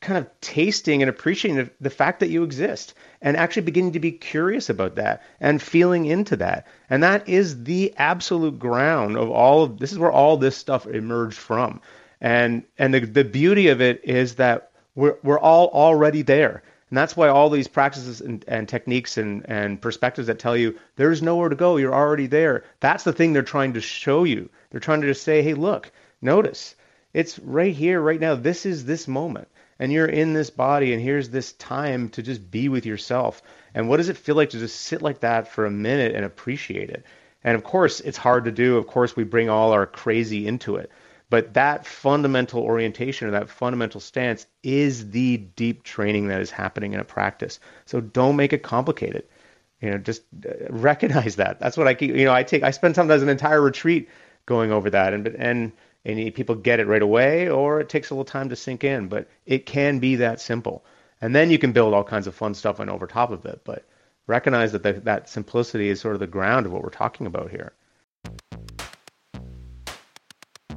[0.00, 4.12] kind of tasting and appreciating the fact that you exist and actually beginning to be
[4.12, 6.66] curious about that and feeling into that.
[6.90, 10.86] And that is the absolute ground of all of this is where all this stuff
[10.86, 11.80] emerged from.
[12.20, 16.62] And and the, the beauty of it is that we're we're all already there.
[16.90, 20.78] And that's why all these practices and, and techniques and, and perspectives that tell you
[20.96, 22.64] there's nowhere to go, you're already there.
[22.80, 24.48] That's the thing they're trying to show you.
[24.70, 25.90] They're trying to just say, hey, look,
[26.22, 26.76] notice.
[27.12, 28.34] It's right here, right now.
[28.34, 32.50] This is this moment and you're in this body and here's this time to just
[32.50, 33.42] be with yourself
[33.74, 36.24] and what does it feel like to just sit like that for a minute and
[36.24, 37.04] appreciate it
[37.44, 40.76] and of course it's hard to do of course we bring all our crazy into
[40.76, 40.90] it
[41.28, 46.92] but that fundamental orientation or that fundamental stance is the deep training that is happening
[46.92, 49.24] in a practice so don't make it complicated
[49.80, 52.70] you know just uh, recognize that that's what i keep you know i take i
[52.70, 54.08] spend sometimes an entire retreat
[54.46, 55.72] going over that and and
[56.06, 59.08] and people get it right away, or it takes a little time to sink in.
[59.08, 60.84] But it can be that simple,
[61.20, 63.62] and then you can build all kinds of fun stuff on over top of it.
[63.64, 63.84] But
[64.28, 67.50] recognize that the, that simplicity is sort of the ground of what we're talking about
[67.50, 67.72] here.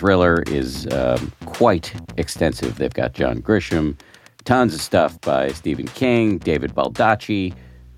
[0.00, 2.76] thriller is um, quite extensive.
[2.78, 3.98] They've got John Grisham,
[4.44, 7.54] tons of stuff by Stephen King, David Baldacci.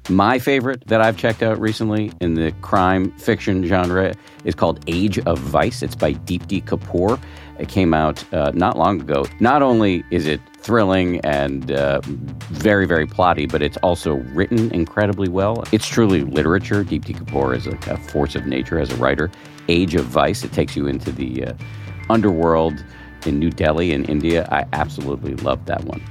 [0.08, 5.20] My favorite that I've checked out recently in the crime fiction genre is called Age
[5.20, 5.80] of Vice.
[5.80, 7.20] It's by Deepti Kapoor.
[7.60, 9.24] It came out uh, not long ago.
[9.38, 15.28] Not only is it thrilling and uh, very, very plotty, but it's also written incredibly
[15.28, 15.62] well.
[15.70, 16.82] It's truly literature.
[16.82, 19.30] Deepti Kapoor is a, a force of nature as a writer.
[19.68, 21.52] Age of Vice, it takes you into the uh,
[22.10, 22.84] underworld
[23.26, 24.48] in New Delhi in India.
[24.50, 26.02] I absolutely love that one.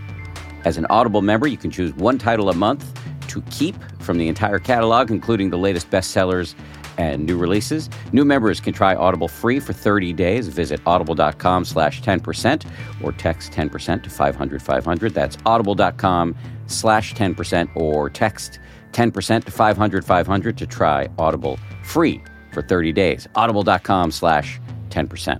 [0.63, 2.85] As an Audible member, you can choose one title a month
[3.27, 6.53] to keep from the entire catalog, including the latest bestsellers
[6.97, 7.89] and new releases.
[8.11, 10.47] New members can try Audible free for 30 days.
[10.47, 12.65] Visit audible.com slash 10%
[13.03, 15.13] or text 10% to 500 500.
[15.13, 16.35] That's audible.com
[16.67, 18.59] slash 10% or text
[18.91, 22.21] 10% to 500 500 to try Audible free
[22.51, 23.27] for 30 days.
[23.35, 25.39] Audible.com slash 10%.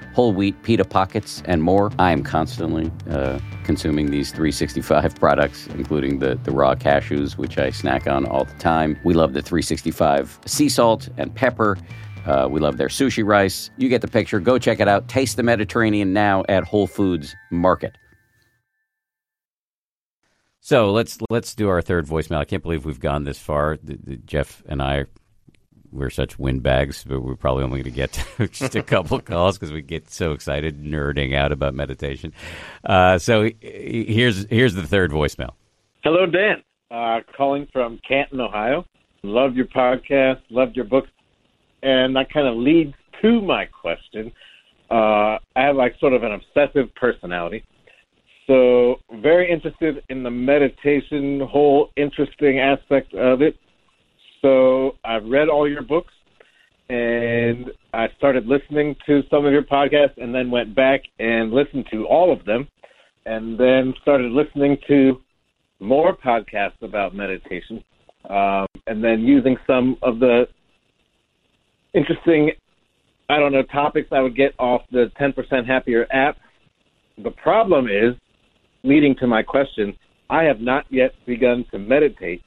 [0.13, 1.91] whole wheat pita pockets, and more.
[1.99, 7.69] I am constantly uh, consuming these 365 products, including the, the raw cashews, which I
[7.69, 8.97] snack on all the time.
[9.03, 11.77] We love the 365 sea salt and pepper.
[12.25, 13.71] Uh, we love their sushi rice.
[13.77, 14.39] You get the picture.
[14.39, 15.07] Go check it out.
[15.07, 17.97] Taste the Mediterranean now at Whole Foods Market.
[20.59, 22.37] So let's let's do our third voicemail.
[22.37, 23.79] I can't believe we've gone this far.
[23.81, 25.05] The, the, Jeff and I
[25.91, 29.71] we're such windbags, but we're probably only going to get just a couple calls because
[29.71, 32.33] we get so excited nerding out about meditation.
[32.83, 35.51] Uh, so here's here's the third voicemail.
[36.03, 36.63] Hello, Dan.
[36.89, 38.85] Uh, calling from Canton, Ohio.
[39.23, 40.41] Love your podcast.
[40.49, 41.05] Loved your book,
[41.83, 44.31] and that kind of leads to my question.
[44.89, 47.63] Uh, I have like sort of an obsessive personality.
[48.47, 53.55] So, very interested in the meditation whole interesting aspect of it
[54.41, 56.13] so I've read all your books
[56.89, 61.85] and I started listening to some of your podcasts and then went back and listened
[61.91, 62.67] to all of them
[63.25, 65.21] and then started listening to
[65.79, 67.83] more podcasts about meditation
[68.29, 70.47] um, and then using some of the
[71.93, 72.51] interesting,
[73.29, 76.37] I don't know, topics I would get off the 10% Happier app.
[77.23, 78.15] The problem is,
[78.83, 79.95] leading to my question,
[80.29, 82.41] I have not yet begun to meditate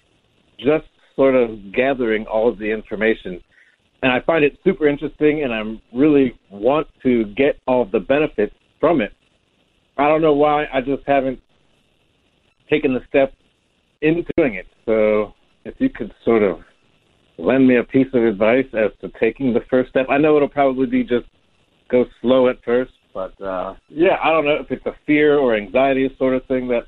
[0.58, 0.86] just
[1.16, 3.40] sort of gathering all of the information.
[4.02, 8.54] And I find it super interesting, and I really want to get all the benefits
[8.80, 9.12] from it.
[9.96, 11.38] I don't know why I just haven't
[12.68, 13.32] taken the step
[14.02, 14.66] in doing it.
[14.84, 15.32] So
[15.64, 16.58] if you could sort of
[17.38, 20.06] lend me a piece of advice as to taking the first step.
[20.08, 21.26] I know it'll probably be just
[21.90, 25.56] go slow at first, but uh, yeah, I don't know if it's a fear or
[25.56, 26.84] anxiety sort of thing that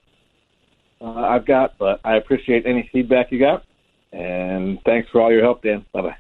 [1.01, 3.65] uh, I've got, but I appreciate any feedback you got.
[4.17, 5.85] And thanks for all your help, Dan.
[5.93, 6.17] Bye bye.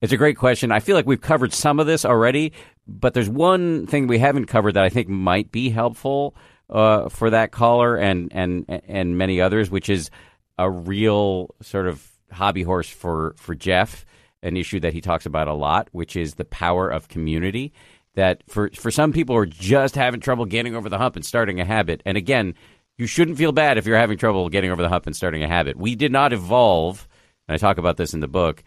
[0.00, 0.70] It's a great question.
[0.70, 2.52] I feel like we've covered some of this already,
[2.86, 6.34] but there's one thing we haven't covered that I think might be helpful
[6.70, 10.10] uh, for that caller and and and many others, which is
[10.58, 14.04] a real sort of hobby horse for for Jeff,
[14.42, 17.72] an issue that he talks about a lot, which is the power of community.
[18.14, 21.60] That for for some people are just having trouble getting over the hump and starting
[21.60, 22.00] a habit.
[22.06, 22.54] And again,
[22.96, 25.48] you shouldn't feel bad if you're having trouble getting over the hump and starting a
[25.48, 25.76] habit.
[25.76, 27.08] We did not evolve
[27.50, 28.62] and I talk about this in the book.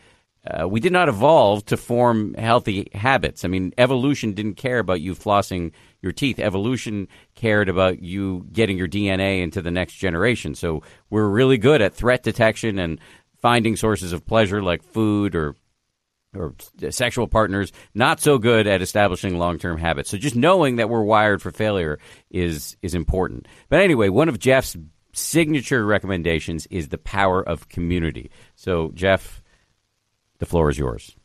[0.46, 3.46] Uh, we did not evolve to form healthy habits.
[3.46, 5.72] I mean, evolution didn't care about you flossing
[6.02, 6.38] your teeth.
[6.38, 10.54] Evolution cared about you getting your DNA into the next generation.
[10.54, 13.00] So we're really good at threat detection and
[13.42, 15.56] finding sources of pleasure like food or
[16.36, 16.56] or
[16.90, 17.72] sexual partners.
[17.94, 20.10] Not so good at establishing long term habits.
[20.10, 23.48] So just knowing that we're wired for failure is is important.
[23.70, 24.76] But anyway, one of Jeff's
[25.14, 28.30] signature recommendations is the power of community.
[28.56, 29.42] So, Jeff,
[30.40, 31.16] the floor is yours.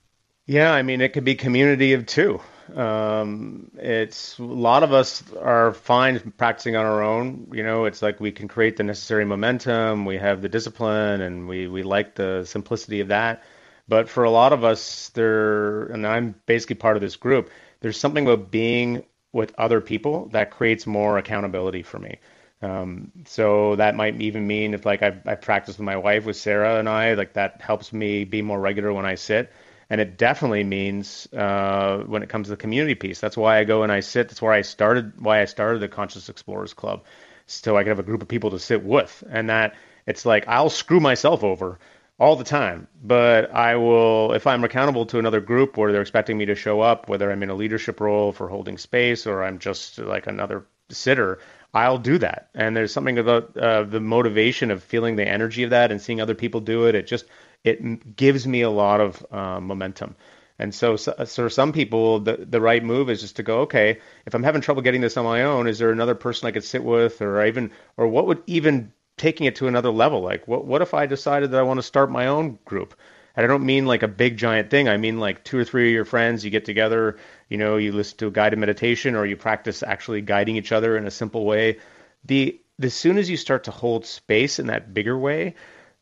[0.47, 2.41] Yeah, I mean, it could be community of two.
[2.75, 7.49] Um, it's a lot of us are fine practicing on our own.
[7.53, 11.49] You know, it's like we can create the necessary momentum, we have the discipline, and
[11.49, 13.43] we, we like the simplicity of that.
[13.89, 17.99] But for a lot of us, there, and I'm basically part of this group, there's
[17.99, 22.19] something about being with other people that creates more accountability for me.
[22.61, 26.37] Um, so that might even mean if like I, I practice with my wife, with
[26.37, 29.53] Sarah and I, like that helps me be more regular when I sit.
[29.91, 33.21] And it definitely means uh, when it comes to the community piece.
[33.21, 34.29] That's why I go and I sit.
[34.29, 35.21] That's where I started.
[35.21, 37.05] Why I started the Conscious Explorers Club,
[37.47, 39.25] so I could have a group of people to sit with.
[39.31, 41.79] And that it's like I'll screw myself over
[42.19, 42.89] all the time.
[43.03, 46.81] But I will, if I'm accountable to another group where they're expecting me to show
[46.81, 50.67] up, whether I'm in a leadership role for holding space or I'm just like another
[50.91, 51.39] sitter,
[51.85, 52.49] I'll do that.
[52.55, 56.21] And there's something about uh, the motivation of feeling the energy of that and seeing
[56.21, 56.95] other people do it.
[56.95, 57.25] It just
[57.65, 60.17] it gives me a lot of uh, momentum.
[60.61, 63.99] And so, so, for some people, the the right move is just to go, okay,
[64.27, 66.65] if I'm having trouble getting this on my own, is there another person I could
[66.65, 70.23] sit with, or even, or what would even taking it to another level.
[70.23, 72.95] Like, what what if I decided that I want to start my own group?
[73.37, 74.89] And I don't mean like a big giant thing.
[74.89, 77.19] I mean like two or three of your friends, you get together,
[77.49, 80.97] you know, you listen to a guided meditation or you practice actually guiding each other
[80.97, 81.79] in a simple way.
[82.25, 85.55] The as soon as you start to hold space in that bigger way,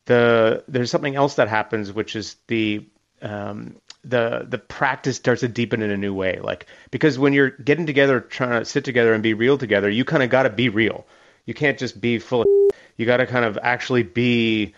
[0.05, 2.87] the there's something else that happens, which is the
[3.21, 6.39] um, the the practice starts to deepen in a new way.
[6.41, 10.05] Like because when you're getting together, trying to sit together and be real together, you
[10.05, 11.05] kind of got to be real.
[11.45, 12.47] You can't just be full of
[12.97, 14.73] you got to kind of actually be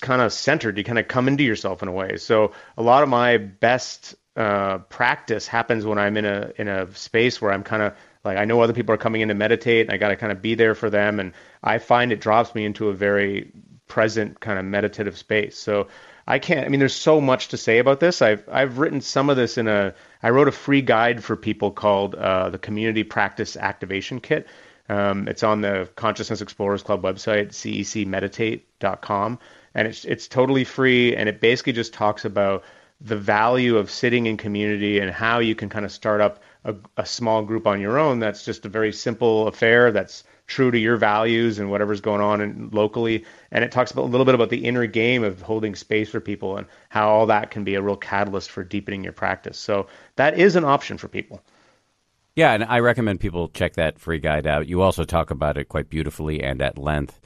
[0.00, 0.78] kind of centered.
[0.78, 2.16] You kind of come into yourself in a way.
[2.16, 6.92] So a lot of my best uh, practice happens when I'm in a in a
[6.94, 9.86] space where I'm kind of like I know other people are coming in to meditate,
[9.86, 12.54] and I got to kind of be there for them, and I find it drops
[12.54, 13.52] me into a very
[13.88, 15.58] present kind of meditative space.
[15.58, 15.88] So
[16.26, 16.64] I can't.
[16.64, 18.22] I mean, there's so much to say about this.
[18.22, 19.94] I've I've written some of this in a.
[20.22, 24.46] I wrote a free guide for people called uh, the Community Practice Activation Kit,
[24.90, 29.38] um, it's on the Consciousness Explorers Club website, cecmeditate.com,
[29.72, 32.64] and it's it's totally free, and it basically just talks about
[33.00, 36.74] the value of sitting in community and how you can kind of start up a,
[36.96, 38.18] a small group on your own.
[38.18, 42.70] That's just a very simple affair that's true to your values and whatever's going on
[42.72, 43.24] locally.
[43.50, 46.20] And it talks about, a little bit about the inner game of holding space for
[46.20, 49.58] people and how all that can be a real catalyst for deepening your practice.
[49.58, 49.86] So
[50.16, 51.42] that is an option for people.
[52.36, 54.68] Yeah, and I recommend people check that free guide out.
[54.68, 57.20] You also talk about it quite beautifully and at length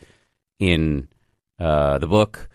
[0.58, 1.08] in
[1.58, 2.48] uh, the book,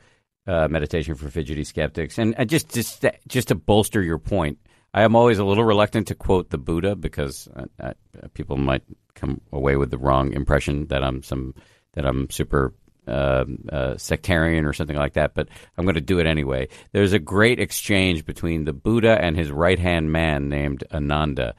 [0.50, 2.18] uh, Meditation for Fidgety Skeptics.
[2.18, 4.58] And uh, just, just, just to bolster your point,
[4.93, 7.93] I am always a little reluctant to quote the Buddha because uh, uh,
[8.34, 8.84] people might
[9.14, 11.54] come away with the wrong impression that I'm some
[11.93, 12.74] that I'm super
[13.08, 16.68] uh, uh, sectarian or something like that, but I'm going to do it anyway.
[16.91, 21.56] There's a great exchange between the Buddha and his right hand man named Ananda,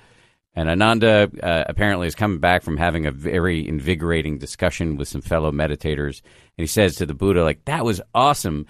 [0.55, 5.21] and Ananda uh, apparently is coming back from having a very invigorating discussion with some
[5.21, 6.23] fellow meditators.
[6.59, 8.67] And he says to the Buddha, like, that was awesome.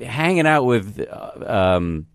[0.00, 2.06] Hanging out with, uh, um,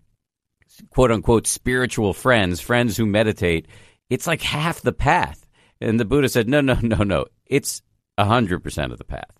[0.88, 3.66] quote unquote, spiritual friends, friends who meditate,
[4.08, 5.46] it's like half the path.
[5.80, 7.26] And the Buddha said, no, no, no, no.
[7.46, 7.82] It's
[8.18, 9.30] 100% of the path.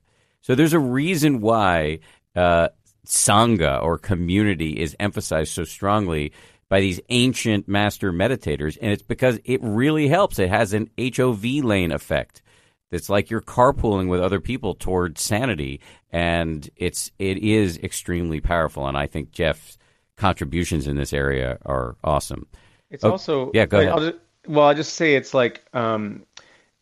[0.42, 2.00] So there's a reason why
[2.36, 2.68] uh,
[3.06, 6.32] Sangha or community is emphasized so strongly
[6.68, 10.38] by these ancient master meditators, and it's because it really helps.
[10.38, 12.42] It has an HOV lane effect.
[12.90, 18.86] It's like you're carpooling with other people toward sanity, and it's it is extremely powerful.
[18.86, 19.78] And I think Jeff's
[20.16, 22.46] contributions in this area are awesome.
[22.90, 23.66] It's oh, also yeah.
[23.66, 23.98] Go like, ahead.
[23.98, 26.24] I'll just, well, I'll just say it's like um,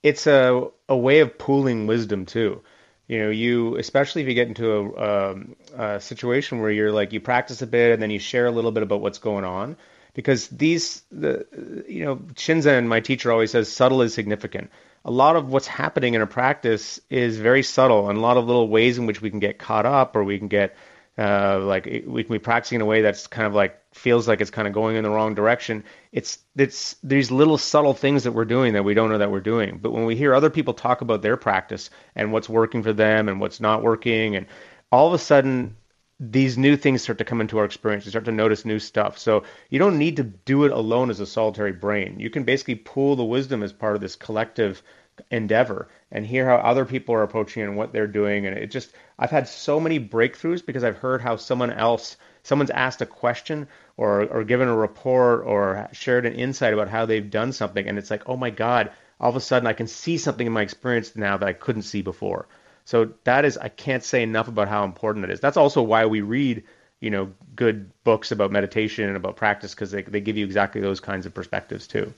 [0.03, 2.62] it's a a way of pooling wisdom too
[3.09, 7.13] you know you especially if you get into a, um, a, situation where you're like
[7.13, 9.77] you practice a bit and then you share a little bit about what's going on.
[10.15, 11.47] Because these the
[11.89, 14.71] you know shinzen my teacher always says subtle is significant.
[15.05, 18.47] A lot of what's happening in a practice is very subtle and a lot of
[18.47, 20.77] little ways in which we can get caught up or we can get
[21.19, 24.41] uh, like we can be practicing in a way that's kind of like feels like
[24.41, 25.85] it's kind of going in the wrong direction.
[26.11, 29.41] It's it's these little subtle things that we're doing that we don't know that we're
[29.41, 29.79] doing.
[29.83, 33.29] But when we hear other people talk about their practice and what's working for them
[33.29, 34.47] and what's not working, and
[34.91, 35.77] all of a sudden
[36.19, 38.05] these new things start to come into our experience.
[38.05, 39.19] We start to notice new stuff.
[39.19, 42.21] So you don't need to do it alone as a solitary brain.
[42.21, 44.83] You can basically pool the wisdom as part of this collective
[45.31, 48.47] endeavor and hear how other people are approaching it and what they're doing.
[48.47, 52.70] And it just, I've had so many breakthroughs because I've heard how someone else, someone's
[52.70, 57.31] asked a question or, or given a report or shared an insight about how they've
[57.31, 57.87] done something.
[57.87, 60.53] And it's like, oh my God, all of a sudden I can see something in
[60.53, 62.47] my experience now that I couldn't see before.
[62.85, 65.41] So that is, I can't say enough about how important that is.
[65.41, 66.64] That's also why we read,
[67.01, 70.81] you know, good books about meditation and about practice because they, they give you exactly
[70.81, 72.12] those kinds of perspectives too.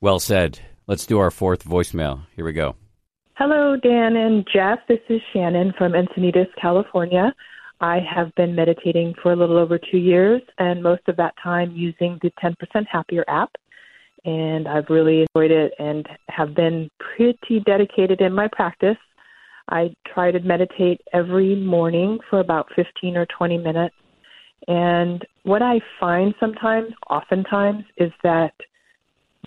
[0.00, 0.60] Well said.
[0.86, 2.26] Let's do our fourth voicemail.
[2.36, 2.76] Here we go.
[3.36, 4.80] Hello, Dan and Jeff.
[4.86, 7.34] This is Shannon from Encinitas, California.
[7.80, 11.72] I have been meditating for a little over two years, and most of that time
[11.74, 12.54] using the 10%
[12.86, 13.50] Happier app.
[14.26, 18.96] and I've really enjoyed it and have been pretty dedicated in my practice.
[19.70, 23.94] I try to meditate every morning for about 15 or 20 minutes.
[24.68, 28.54] And what I find sometimes, oftentimes, is that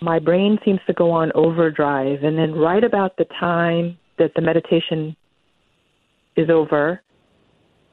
[0.01, 2.23] my brain seems to go on overdrive.
[2.23, 5.15] And then, right about the time that the meditation
[6.35, 7.01] is over,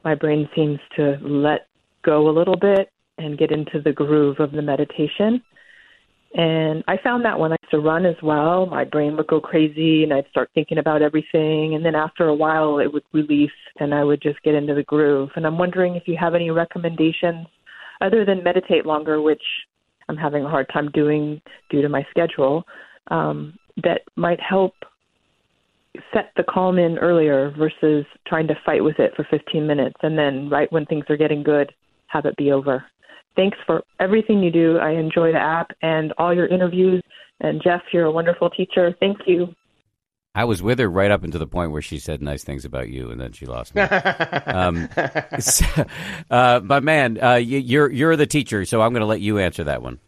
[0.04, 1.66] my brain seems to let
[2.04, 5.42] go a little bit and get into the groove of the meditation.
[6.34, 9.40] And I found that when I used to run as well, my brain would go
[9.40, 11.74] crazy and I'd start thinking about everything.
[11.74, 14.82] And then after a while, it would release and I would just get into the
[14.82, 15.30] groove.
[15.36, 17.46] And I'm wondering if you have any recommendations
[18.00, 19.42] other than meditate longer, which
[20.08, 21.40] I'm having a hard time doing
[21.70, 22.64] due to my schedule,
[23.10, 24.74] um, that might help
[26.12, 30.18] set the calm in earlier versus trying to fight with it for 15 minutes and
[30.18, 31.72] then right when things are getting good,
[32.08, 32.84] have it be over.
[33.36, 34.78] Thanks for everything you do.
[34.78, 37.02] I enjoy the app and all your interviews.
[37.40, 38.94] And Jeff, you're a wonderful teacher.
[39.00, 39.48] Thank you.
[40.34, 42.88] I was with her right up until the point where she said nice things about
[42.88, 43.82] you, and then she lost me.
[44.46, 44.88] um,
[45.38, 45.64] so,
[46.28, 49.38] uh, but man, uh, you, you're you're the teacher, so I'm going to let you
[49.38, 50.00] answer that one.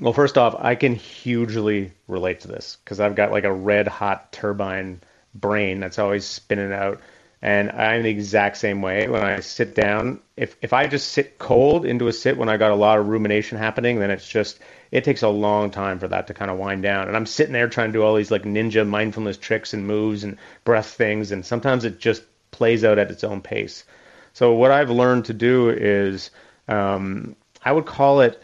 [0.00, 3.88] Well, first off, I can hugely relate to this because I've got like a red
[3.88, 5.00] hot turbine
[5.34, 7.00] brain that's always spinning out.
[7.42, 9.06] And I'm the exact same way.
[9.06, 12.56] When I sit down, if if I just sit cold into a sit when I
[12.56, 14.60] got a lot of rumination happening, then it's just
[14.90, 17.08] it takes a long time for that to kind of wind down.
[17.08, 20.24] And I'm sitting there trying to do all these like ninja mindfulness tricks and moves
[20.24, 23.84] and breath things, and sometimes it just plays out at its own pace.
[24.32, 26.30] So what I've learned to do is
[26.68, 28.42] um, I would call it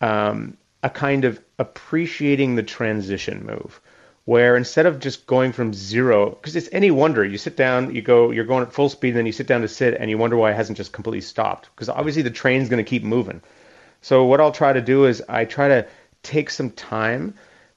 [0.00, 3.80] um, a kind of appreciating the transition move
[4.24, 8.02] where instead of just going from zero, because it's any wonder, you sit down, you
[8.02, 10.16] go, you're going at full speed, and then you sit down to sit, and you
[10.16, 11.68] wonder why it hasn't just completely stopped.
[11.74, 13.42] Because obviously the train's going to keep moving.
[14.02, 15.86] So what I'll try to do is I try to
[16.22, 17.34] take some time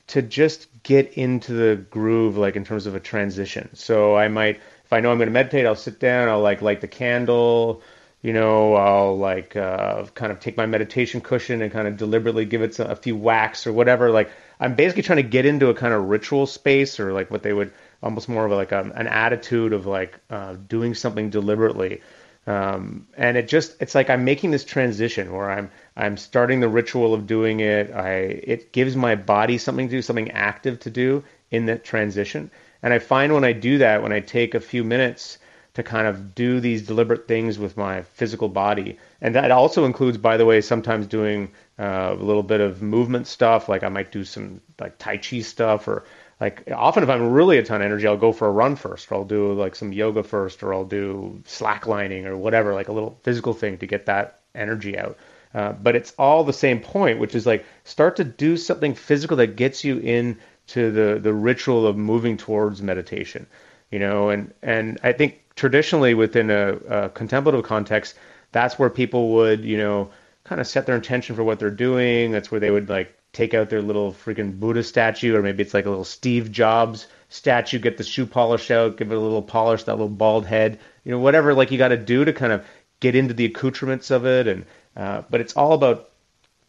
[0.08, 3.70] to just get into the groove, like in terms of a transition.
[3.74, 6.62] So I might, if I know I'm going to meditate, I'll sit down, I'll like
[6.62, 7.82] light the candle,
[8.22, 12.46] you know, I'll like uh, kind of take my meditation cushion and kind of deliberately
[12.46, 15.74] give it a few whacks or whatever, like I'm basically trying to get into a
[15.74, 17.72] kind of ritual space or like what they would
[18.02, 22.02] almost more of like a, an attitude of like uh, doing something deliberately.
[22.48, 26.70] Um, and it just it's like I'm making this transition where I'm I'm starting the
[26.70, 27.92] ritual of doing it.
[27.92, 28.12] I
[28.44, 32.52] it gives my body something to do, something active to do in that transition.
[32.84, 35.40] And I find when I do that, when I take a few minutes
[35.74, 40.18] to kind of do these deliberate things with my physical body, and that also includes,
[40.18, 43.70] by the way, sometimes doing uh, a little bit of movement stuff.
[43.70, 46.04] Like I might do some like Tai Chi stuff, or
[46.42, 49.12] like often if I'm really a ton of energy, I'll go for a run first,
[49.12, 52.94] or I'll do like some yoga first, or I'll do slacklining or whatever, like a
[52.94, 55.18] little physical thing to get that energy out.
[55.56, 59.38] Uh, but it's all the same point, which is like start to do something physical
[59.38, 60.38] that gets you in
[60.68, 63.48] to the the ritual of moving towards meditation,
[63.90, 64.30] you know.
[64.30, 68.16] And and I think traditionally within a, a contemplative context,
[68.52, 70.10] that's where people would, you know,
[70.44, 72.32] kind of set their intention for what they're doing.
[72.32, 75.74] That's where they would like take out their little freaking Buddha statue, or maybe it's
[75.74, 79.42] like a little Steve Jobs statue, get the shoe polish out, give it a little
[79.42, 82.52] polish, that little bald head, you know, whatever like you got to do to kind
[82.52, 82.66] of
[83.00, 84.48] get into the accoutrements of it.
[84.48, 84.66] And
[84.96, 86.10] uh, but it's all about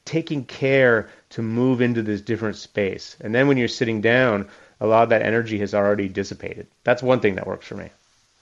[0.05, 3.17] taking care to move into this different space.
[3.21, 4.49] And then when you're sitting down,
[4.81, 6.67] a lot of that energy has already dissipated.
[6.85, 7.91] That's one thing that works for me.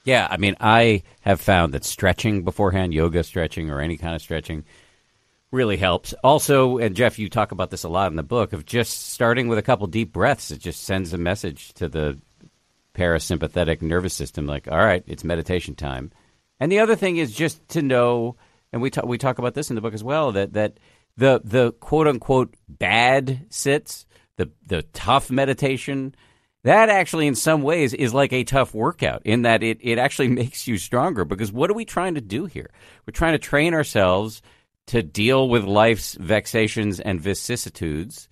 [0.04, 4.20] Yeah, I mean, I have found that stretching beforehand, yoga stretching or any kind of
[4.20, 4.64] stretching,
[5.50, 6.12] really helps.
[6.22, 9.48] Also, and Jeff, you talk about this a lot in the book of just starting
[9.48, 10.50] with a couple deep breaths.
[10.50, 12.18] It just sends a message to the
[12.94, 16.10] parasympathetic nervous system, like, all right, it's meditation time.
[16.60, 18.36] And the other thing is just to know,
[18.74, 20.80] and we talk we talk about this in the book as well, that that
[21.16, 24.04] the the quote unquote bad sits,
[24.36, 26.12] the the tough meditation,
[26.64, 30.26] that actually in some ways is like a tough workout in that it, it actually
[30.42, 32.68] makes you stronger because what are we trying to do here?
[33.06, 34.42] We're trying to train ourselves
[34.88, 38.28] to deal with life's vexations and vicissitudes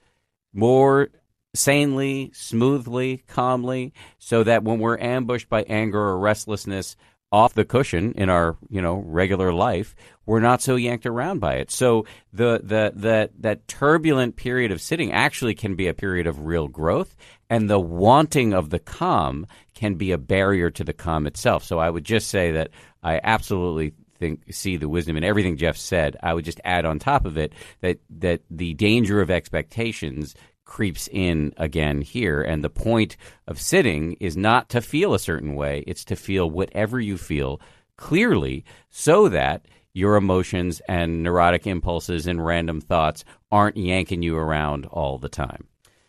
[0.53, 1.11] more
[1.55, 6.97] sanely, smoothly, calmly, so that when we're ambushed by anger or restlessness
[7.33, 11.55] off the cushion in our, you know, regular life, we're not so yanked around by
[11.55, 11.71] it.
[11.71, 16.45] So the the that that turbulent period of sitting actually can be a period of
[16.45, 17.17] real growth,
[17.51, 21.65] and the wanting of the calm can be a barrier to the calm itself.
[21.65, 22.71] So I would just say that
[23.03, 26.17] I absolutely think see the wisdom in everything Jeff said.
[26.23, 30.35] I would just add on top of it that that the danger of expectations
[30.73, 32.41] creeps in again here.
[32.41, 36.49] And the point of sitting is not to feel a certain way, it's to feel
[36.49, 37.61] whatever you feel
[37.99, 44.87] clearly so that your emotions and neurotic impulses and random thoughts aren't yanking you around
[44.87, 45.67] all the time.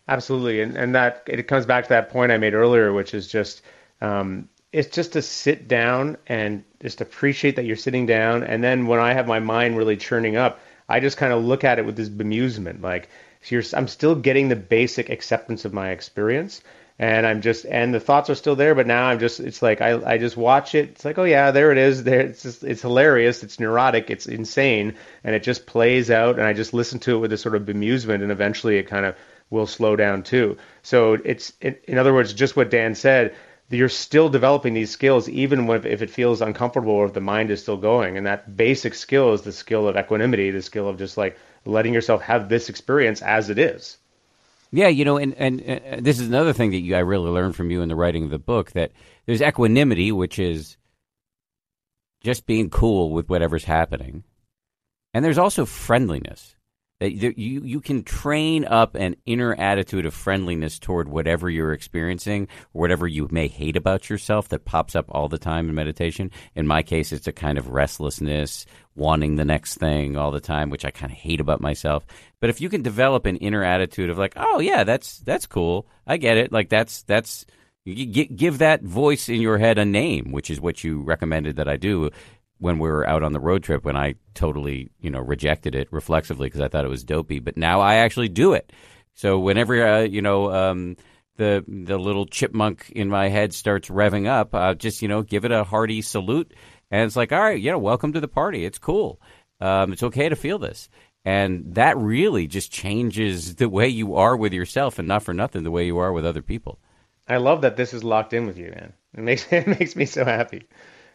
[0.08, 3.28] Absolutely, and and that it comes back to that point I made earlier, which is
[3.28, 3.60] just
[4.00, 8.86] um, it's just to sit down and just appreciate that you're sitting down, and then
[8.86, 10.58] when I have my mind really churning up,
[10.88, 13.10] I just kind of look at it with this bemusement, like
[13.44, 16.62] so I'm still getting the basic acceptance of my experience,
[16.98, 19.80] and I'm just and the thoughts are still there, but now I'm just it's like
[19.80, 20.90] I I just watch it.
[20.90, 22.04] It's like oh yeah, there it is.
[22.04, 23.42] There it's just, it's hilarious.
[23.42, 24.10] It's neurotic.
[24.10, 27.38] It's insane, and it just plays out, and I just listen to it with a
[27.38, 29.16] sort of bemusement, and eventually it kind of
[29.50, 30.56] will slow down too.
[30.82, 33.34] So it's in other words, just what Dan said.
[33.70, 37.62] You're still developing these skills, even if it feels uncomfortable or if the mind is
[37.62, 38.16] still going.
[38.18, 41.94] And that basic skill is the skill of equanimity, the skill of just like letting
[41.94, 43.98] yourself have this experience as it is.
[44.70, 47.70] Yeah, you know, and, and, this is another thing that you, I really learned from
[47.70, 48.90] you in the writing of the book that
[49.24, 50.76] there's equanimity, which is
[52.22, 54.24] just being cool with whatever's happening.
[55.12, 56.56] And there's also friendliness.
[57.00, 63.08] You you can train up an inner attitude of friendliness toward whatever you're experiencing, whatever
[63.08, 66.30] you may hate about yourself that pops up all the time in meditation.
[66.54, 68.64] In my case, it's a kind of restlessness,
[68.94, 72.06] wanting the next thing all the time, which I kind of hate about myself.
[72.40, 75.88] But if you can develop an inner attitude of like, oh yeah, that's that's cool,
[76.06, 76.52] I get it.
[76.52, 77.44] Like that's that's
[77.84, 81.76] give that voice in your head a name, which is what you recommended that I
[81.76, 82.10] do
[82.58, 85.88] when we were out on the road trip when I totally, you know, rejected it
[85.92, 87.40] reflexively because I thought it was dopey.
[87.40, 88.72] But now I actually do it.
[89.14, 90.96] So whenever, uh, you know, um,
[91.36, 95.44] the the little chipmunk in my head starts revving up, uh, just you know, give
[95.44, 96.54] it a hearty salute,
[96.90, 98.64] and it's like, all right, you know, welcome to the party.
[98.64, 99.20] It's cool.
[99.60, 100.88] Um, it's okay to feel this,
[101.24, 105.64] and that really just changes the way you are with yourself, and not for nothing,
[105.64, 106.78] the way you are with other people.
[107.26, 108.92] I love that this is locked in with you, man.
[109.16, 110.68] It makes it makes me so happy.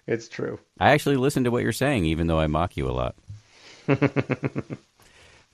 [0.10, 0.60] It's true.
[0.80, 3.16] I actually listen to what you're saying, even though I mock you a lot.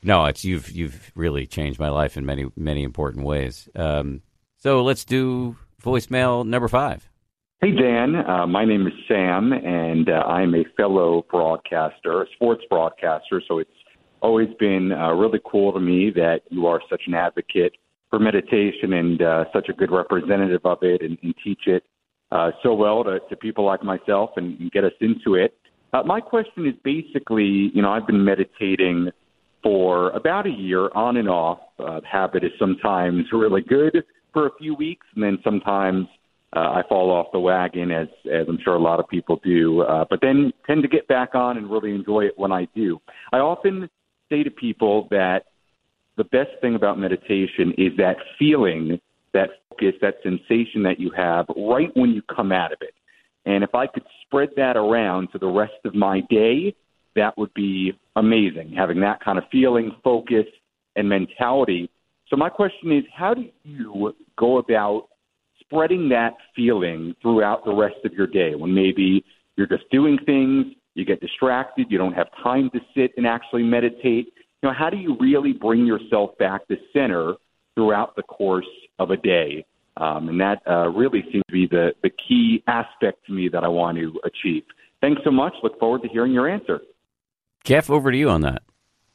[0.01, 3.67] no, it's you've you've really changed my life in many many important ways.
[3.75, 4.21] Um,
[4.57, 7.09] so let's do voicemail number five.
[7.59, 12.63] Hey Dan, uh, my name is Sam, and uh, I'm a fellow broadcaster, a sports
[12.69, 13.41] broadcaster.
[13.45, 13.69] So it's
[14.21, 17.73] always been uh, really cool to me that you are such an advocate
[18.09, 21.83] for meditation and uh, such a good representative of it, and, and teach it
[22.35, 25.57] uh, so well to, to people like myself and, and get us into it.
[25.93, 29.09] Uh, my question is basically, you know, I've been meditating
[29.63, 31.59] for about a year on and off.
[31.79, 36.07] Uh, habit is sometimes really good for a few weeks, and then sometimes
[36.55, 39.81] uh, I fall off the wagon, as as I'm sure a lot of people do.
[39.81, 42.99] Uh, but then tend to get back on and really enjoy it when I do.
[43.31, 43.89] I often
[44.29, 45.45] say to people that
[46.17, 48.99] the best thing about meditation is that feeling
[49.35, 52.95] that focus, that sensation that you have right when you come out of it.
[53.45, 56.75] And if I could spread that around to the rest of my day,
[57.15, 60.45] that would be amazing, having that kind of feeling, focus,
[60.95, 61.89] and mentality.
[62.29, 65.09] So, my question is how do you go about
[65.59, 69.23] spreading that feeling throughout the rest of your day when maybe
[69.55, 70.65] you're just doing things,
[70.95, 74.33] you get distracted, you don't have time to sit and actually meditate?
[74.63, 77.35] You know, how do you really bring yourself back to center
[77.75, 78.65] throughout the course
[78.99, 79.65] of a day.
[79.97, 83.63] Um, and that uh, really seems to be the, the key aspect to me that
[83.63, 84.63] I want to achieve.
[85.01, 85.53] Thanks so much.
[85.63, 86.81] Look forward to hearing your answer.
[87.63, 88.63] Jeff, over to you on that.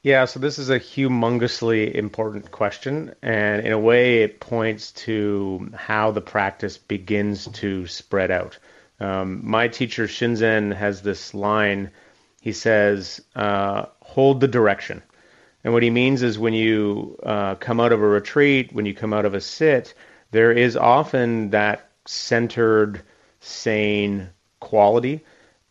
[0.03, 5.69] Yeah, so this is a humongously important question, and in a way, it points to
[5.75, 8.57] how the practice begins to spread out.
[8.99, 11.91] Um, my teacher Shinzen has this line.
[12.41, 15.03] He says, uh, "Hold the direction."
[15.63, 18.93] And what he means is when you uh, come out of a retreat, when you
[18.93, 19.93] come out of a sit,
[20.31, 23.01] there is often that centered,
[23.39, 25.23] sane quality.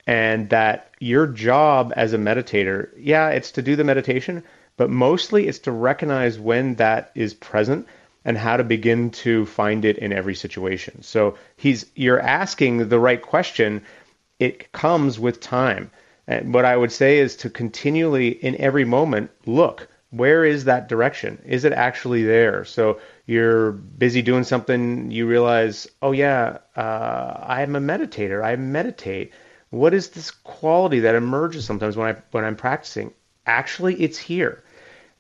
[0.07, 4.43] And that your job as a meditator, yeah, it's to do the meditation,
[4.77, 7.87] but mostly it's to recognize when that is present
[8.25, 11.03] and how to begin to find it in every situation.
[11.03, 13.83] So he's you're asking the right question.
[14.39, 15.91] It comes with time.
[16.31, 20.89] And what I would say is to continually, in every moment, look where is that
[20.89, 21.41] direction?
[21.45, 22.65] Is it actually there?
[22.65, 28.45] So you're busy doing something, you realize, oh yeah, uh, I'm a meditator.
[28.45, 29.33] I meditate.
[29.71, 33.13] What is this quality that emerges sometimes when I when I'm practicing?
[33.47, 34.65] Actually, it's here.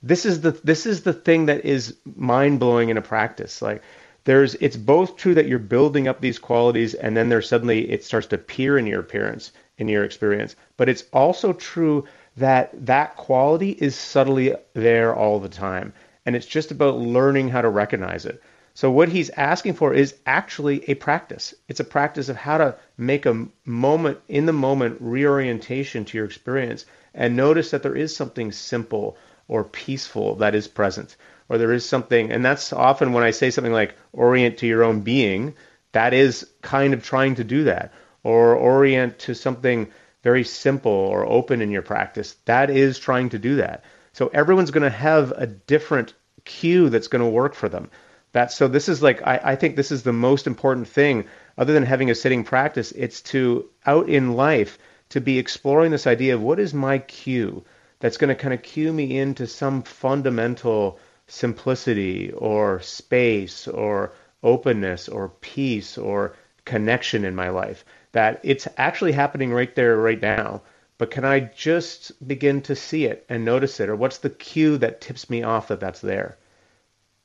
[0.02, 3.62] This is the this is the thing that is mind blowing in a practice.
[3.62, 3.82] Like
[4.24, 8.04] there's it's both true that you're building up these qualities and then there's suddenly it
[8.04, 10.54] starts to appear in your appearance in your experience.
[10.76, 12.04] But it's also true
[12.36, 15.92] that that quality is subtly there all the time.
[16.24, 18.42] And it's just about learning how to recognize it.
[18.74, 21.54] So what he's asking for is actually a practice.
[21.68, 26.26] It's a practice of how to make a moment in the moment reorientation to your
[26.26, 29.16] experience and notice that there is something simple
[29.48, 31.16] or peaceful that is present.
[31.48, 34.84] Or there is something, and that's often when I say something like orient to your
[34.84, 35.54] own being,
[35.92, 37.92] that is kind of trying to do that,
[38.22, 39.90] or orient to something
[40.22, 43.84] very simple or open in your practice, that is trying to do that.
[44.12, 46.14] So everyone's going to have a different
[46.44, 47.90] cue that's going to work for them.
[48.32, 51.24] That so this is like I, I think this is the most important thing
[51.58, 52.92] other than having a sitting practice.
[52.92, 54.78] It's to out in life
[55.10, 57.64] to be exploring this idea of what is my cue
[57.98, 64.12] that's going to kind of cue me into some fundamental simplicity or space or
[64.42, 70.20] openness or peace or connection in my life that it's actually happening right there right
[70.20, 70.60] now
[70.98, 74.76] but can i just begin to see it and notice it or what's the cue
[74.78, 76.36] that tips me off that that's there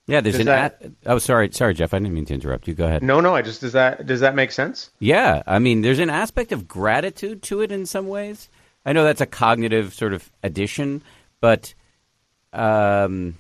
[0.07, 0.45] yeah, there's Does an.
[0.45, 1.91] that- at- oh, sorry, sorry, Jeff.
[1.91, 2.75] I didn't mean to interrupt you.
[2.75, 3.01] Go ahead.
[3.01, 6.11] no no i just does that does that make sense Yeah, I mean, there's an
[6.11, 8.47] aspect of gratitude to it in some ways.
[8.85, 11.01] I know that's a cognitive sort of addition,
[11.41, 11.73] but
[12.53, 13.35] um,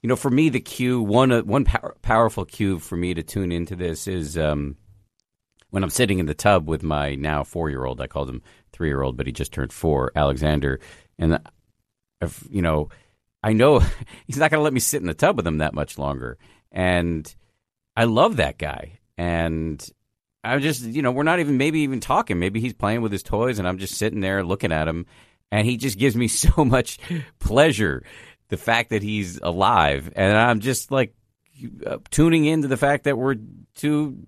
[0.00, 3.22] you know, for me, the cue one uh, one power, powerful cue for me to
[3.22, 4.76] tune into this is um,
[5.74, 8.00] when I'm sitting in the tub with my now four year old.
[8.00, 10.78] I called him three year old, but he just turned four, Alexander,
[11.18, 11.40] and
[12.20, 12.90] if, you know,
[13.42, 13.80] I know
[14.28, 16.38] he's not going to let me sit in the tub with him that much longer,
[16.70, 17.34] and
[17.96, 19.84] I love that guy, and
[20.44, 22.38] I'm just, you know, we're not even maybe even talking.
[22.38, 25.06] Maybe he's playing with his toys, and I'm just sitting there looking at him,
[25.50, 27.00] and he just gives me so much
[27.40, 28.04] pleasure.
[28.48, 31.16] The fact that he's alive, and I'm just like
[31.84, 33.34] uh, tuning into the fact that we're
[33.74, 34.18] two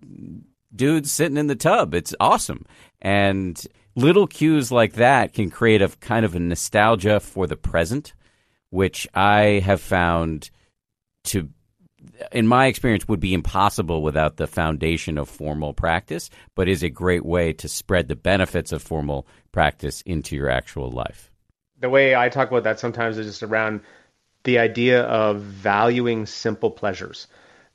[0.77, 1.95] dudes sitting in the tub.
[1.95, 2.65] It's awesome,
[3.01, 3.61] and
[3.95, 8.15] little cues like that can create a kind of a nostalgia for the present,
[8.71, 10.51] which I have found
[11.25, 11.49] to
[12.33, 16.89] in my experience, would be impossible without the foundation of formal practice, but is a
[16.89, 21.31] great way to spread the benefits of formal practice into your actual life.
[21.81, 23.81] the way I talk about that sometimes is just around
[24.45, 27.27] the idea of valuing simple pleasures.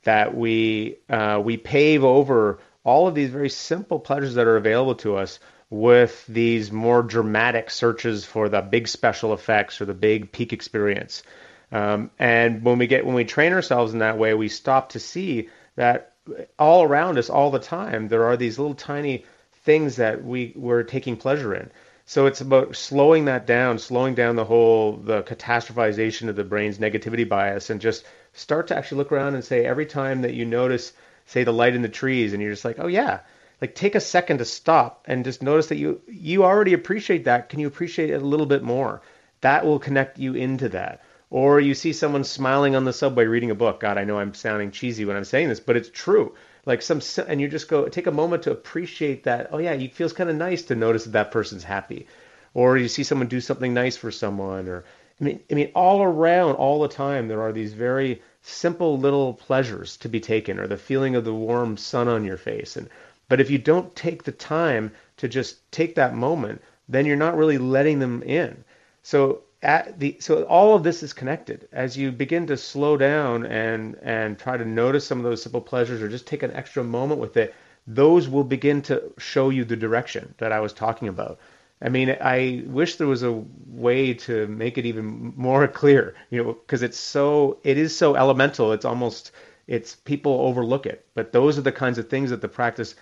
[0.03, 4.95] That we uh, we pave over all of these very simple pleasures that are available
[4.95, 10.31] to us with these more dramatic searches for the big special effects or the big
[10.31, 11.23] peak experience.
[11.71, 14.99] Um, and when we get when we train ourselves in that way, we stop to
[14.99, 16.13] see that
[16.59, 19.25] all around us, all the time, there are these little tiny
[19.63, 21.71] things that we we're taking pleasure in.
[22.05, 26.77] So it's about slowing that down, slowing down the whole the catastrophization of the brain's
[26.77, 28.03] negativity bias, and just
[28.33, 30.91] start to actually look around and say every time that you notice,
[31.31, 33.21] say the light in the trees, and you're just like, oh yeah,
[33.61, 37.49] like take a second to stop and just notice that you you already appreciate that.
[37.49, 39.01] Can you appreciate it a little bit more?
[39.39, 41.01] That will connect you into that.
[41.29, 43.79] Or you see someone smiling on the subway reading a book.
[43.79, 46.35] God, I know I'm sounding cheesy when I'm saying this, but it's true.
[46.65, 49.49] Like some, and you just go take a moment to appreciate that.
[49.53, 52.07] Oh yeah, it feels kind of nice to notice that that person's happy.
[52.53, 54.67] Or you see someone do something nice for someone.
[54.67, 54.83] Or
[55.19, 59.33] I mean, I mean, all around, all the time, there are these very simple little
[59.33, 62.75] pleasures to be taken, or the feeling of the warm sun on your face.
[62.75, 62.89] And
[63.29, 67.37] but if you don't take the time to just take that moment, then you're not
[67.37, 68.63] really letting them in.
[69.03, 71.67] So at the so all of this is connected.
[71.71, 75.61] As you begin to slow down and and try to notice some of those simple
[75.61, 77.53] pleasures, or just take an extra moment with it,
[77.87, 81.39] those will begin to show you the direction that I was talking about.
[81.81, 86.43] I mean, I wish there was a way to make it even more clear, you
[86.43, 88.71] know, because it's so it is so elemental.
[88.71, 89.31] It's almost
[89.67, 92.95] it's people overlook it, but those are the kinds of things that the practice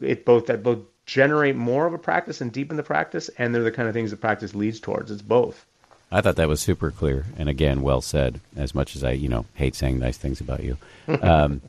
[0.00, 3.62] it both that both generate more of a practice and deepen the practice, and they're
[3.62, 5.10] the kind of things the practice leads towards.
[5.10, 5.66] It's both.
[6.10, 8.40] I thought that was super clear, and again, well said.
[8.56, 10.78] As much as I, you know, hate saying nice things about you,
[11.20, 11.60] um,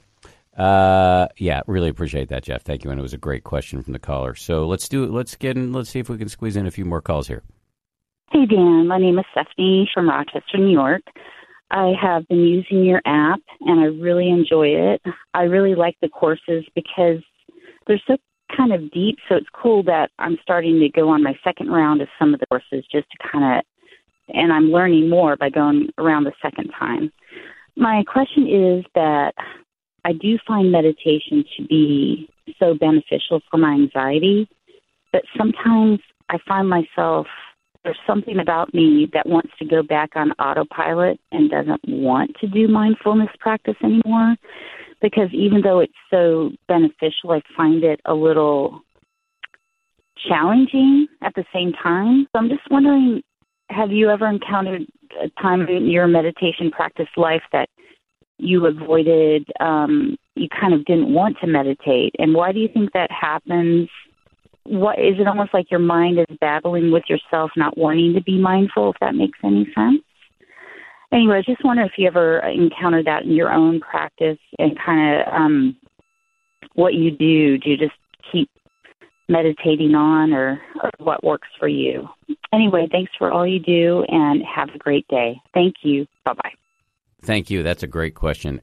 [0.58, 2.64] uh, yeah, really appreciate that, Jeff.
[2.64, 4.36] Thank you, and it was a great question from the caller.
[4.36, 6.86] So let's do, let's get in, let's see if we can squeeze in a few
[6.86, 7.44] more calls here.
[8.32, 8.88] Hey, Dan.
[8.88, 11.04] My name is Stephanie from Rochester, New York.
[11.72, 15.02] I have been using your app and I really enjoy it.
[15.34, 17.24] I really like the courses because
[17.88, 18.18] they're so
[18.56, 19.18] kind of deep.
[19.28, 22.40] So it's cool that I'm starting to go on my second round of some of
[22.40, 26.72] the courses just to kind of, and I'm learning more by going around the second
[26.78, 27.12] time.
[27.76, 29.34] My question is that
[30.06, 32.30] I do find meditation to be
[32.60, 34.48] so beneficial for my anxiety,
[35.12, 36.00] but sometimes
[36.30, 37.26] I find myself
[37.84, 42.48] there's something about me that wants to go back on autopilot and doesn't want to
[42.48, 44.36] do mindfulness practice anymore
[45.02, 48.82] because even though it's so beneficial, I find it a little
[50.28, 52.28] challenging at the same time.
[52.32, 53.22] So I'm just wondering
[53.70, 54.84] have you ever encountered
[55.24, 57.70] a time in your meditation practice life that
[58.38, 62.16] you avoided, um, you kind of didn't want to meditate?
[62.20, 63.90] And why do you think that happens?
[64.68, 68.36] what is it almost like your mind is battling with yourself not wanting to be
[68.36, 70.02] mindful if that makes any sense
[71.16, 75.22] anyway, I just wonder if you ever encountered that in your own practice and kind
[75.22, 75.78] of um,
[76.74, 77.58] what you do.
[77.58, 77.96] Do you just
[78.32, 78.50] keep
[79.30, 82.08] meditating on or, or what works for you?
[82.54, 85.40] Anyway, thanks for all you do and have a great day.
[85.54, 86.06] Thank you.
[86.26, 86.65] Bye bye.
[87.26, 87.64] Thank you.
[87.64, 88.62] That's a great question.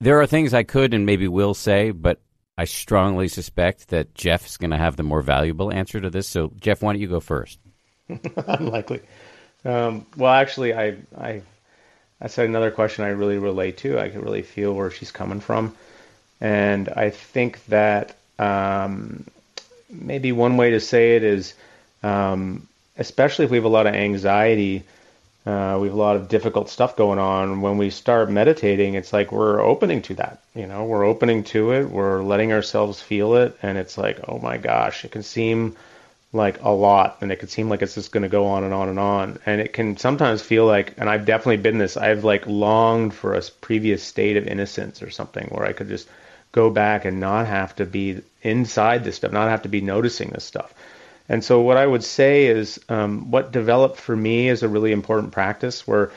[0.00, 2.20] There are things I could and maybe will say, but
[2.58, 6.28] I strongly suspect that Jeff is going to have the more valuable answer to this.
[6.28, 7.58] So, Jeff, why don't you go first?
[8.36, 9.00] Unlikely.
[9.64, 11.42] Um, well, actually, I, I,
[12.20, 13.98] that's another question I really relate to.
[13.98, 15.74] I can really feel where she's coming from,
[16.40, 19.24] and I think that um,
[19.88, 21.54] maybe one way to say it is,
[22.02, 22.66] um,
[22.98, 24.82] especially if we have a lot of anxiety,
[25.44, 27.60] uh, we have a lot of difficult stuff going on.
[27.62, 30.40] When we start meditating, it's like we're opening to that.
[30.54, 31.90] You know, we're opening to it.
[31.90, 35.76] We're letting ourselves feel it, and it's like, oh my gosh, it can seem
[36.32, 38.72] like a lot and it can seem like it's just going to go on and
[38.72, 42.24] on and on and it can sometimes feel like and I've definitely been this I've
[42.24, 46.08] like longed for a previous state of innocence or something where I could just
[46.50, 50.30] go back and not have to be inside this stuff not have to be noticing
[50.30, 50.72] this stuff
[51.28, 54.92] and so what I would say is um, what developed for me is a really
[54.92, 56.10] important practice where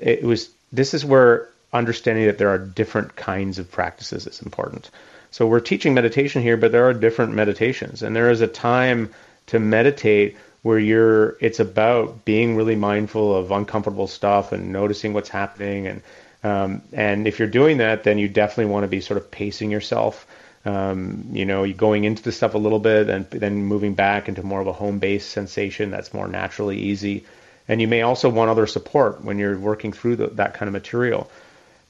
[0.00, 4.90] it was this is where understanding that there are different kinds of practices is important.
[5.30, 8.02] So we're teaching meditation here but there are different meditations.
[8.02, 9.12] And there is a time
[9.46, 15.28] to meditate where you're it's about being really mindful of uncomfortable stuff and noticing what's
[15.28, 15.86] happening.
[15.86, 16.02] And
[16.42, 19.70] um, and if you're doing that then you definitely want to be sort of pacing
[19.70, 20.26] yourself
[20.64, 24.42] um, you know going into the stuff a little bit and then moving back into
[24.42, 27.24] more of a home base sensation that's more naturally easy
[27.68, 30.72] and you may also want other support when you're working through the, that kind of
[30.72, 31.30] material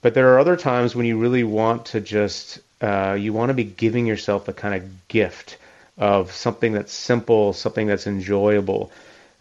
[0.03, 3.55] but there are other times when you really want to just uh, you want to
[3.55, 5.57] be giving yourself a kind of gift
[5.97, 8.91] of something that's simple, something that's enjoyable.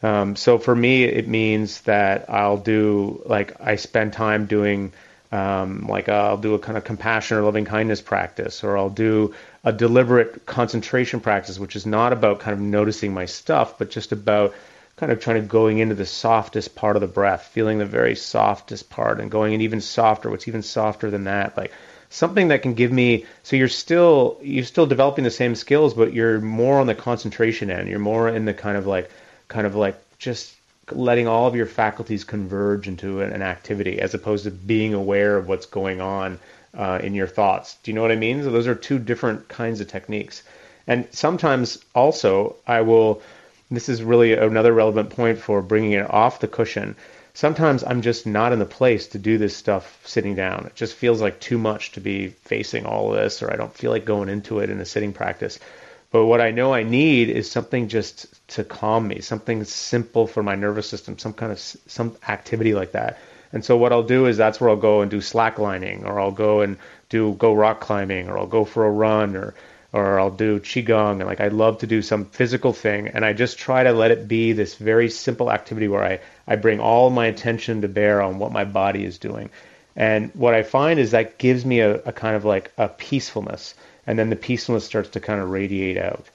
[0.01, 4.93] Um, so for me, it means that I'll do like I spend time doing
[5.34, 9.34] um, like I'll do a kind of compassion or loving kindness practice, or I'll do
[9.63, 14.11] a deliberate concentration practice, which is not about kind of noticing my stuff, but just
[14.11, 14.53] about
[14.95, 18.15] kind of trying to going into the softest part of the breath, feeling the very
[18.15, 20.29] softest part, and going in even softer.
[20.29, 21.71] What's even softer than that, like
[22.11, 26.13] something that can give me so you're still you're still developing the same skills but
[26.13, 29.09] you're more on the concentration end you're more in the kind of like
[29.47, 30.53] kind of like just
[30.91, 35.47] letting all of your faculties converge into an, activity as opposed to being aware of
[35.47, 36.39] what's going on
[36.73, 39.47] uh, in your thoughts do you know what i mean so those are two different
[39.47, 40.43] kinds of techniques
[40.88, 43.21] and sometimes also i will
[43.71, 46.95] this is really another relevant point for bringing it off the cushion
[47.34, 50.65] sometimes I'm just not in the place to do this stuff sitting down.
[50.67, 53.73] It just feels like too much to be facing all of this, or I don't
[53.73, 55.59] feel like going into it in a sitting practice.
[56.14, 60.43] But what I know I need is something just to calm me, something simple for
[60.43, 63.18] my nervous system, some kind of some activity like that.
[63.51, 66.32] And so what I'll do is that's where I'll go and do slacklining, or I'll
[66.32, 66.78] go and
[67.09, 69.55] do go rock climbing, or I'll go for a run, or
[69.91, 73.34] or I'll do qigong and like I love to do some physical thing and I
[73.34, 77.09] just try to let it be this very simple activity where I I bring all
[77.09, 79.49] my attention to bear on what my body is doing.
[79.95, 83.74] And what I find is that gives me a, a kind of like a peacefulness
[84.06, 86.26] and then the peacefulness starts to kind of radiate out.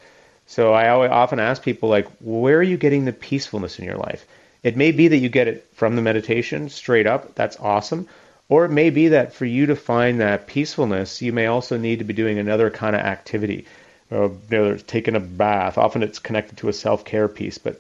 [0.47, 4.27] So I often ask people like where are you getting the peacefulness in your life?
[4.63, 7.35] It may be that you get it from the meditation straight up.
[7.35, 8.09] That's awesome.
[8.49, 11.99] Or it may be that for you to find that peacefulness, you may also need
[11.99, 13.67] to be doing another kind of activity.
[14.11, 15.77] Uh, you know, taking a bath.
[15.77, 17.79] Often it's connected to a self care piece, but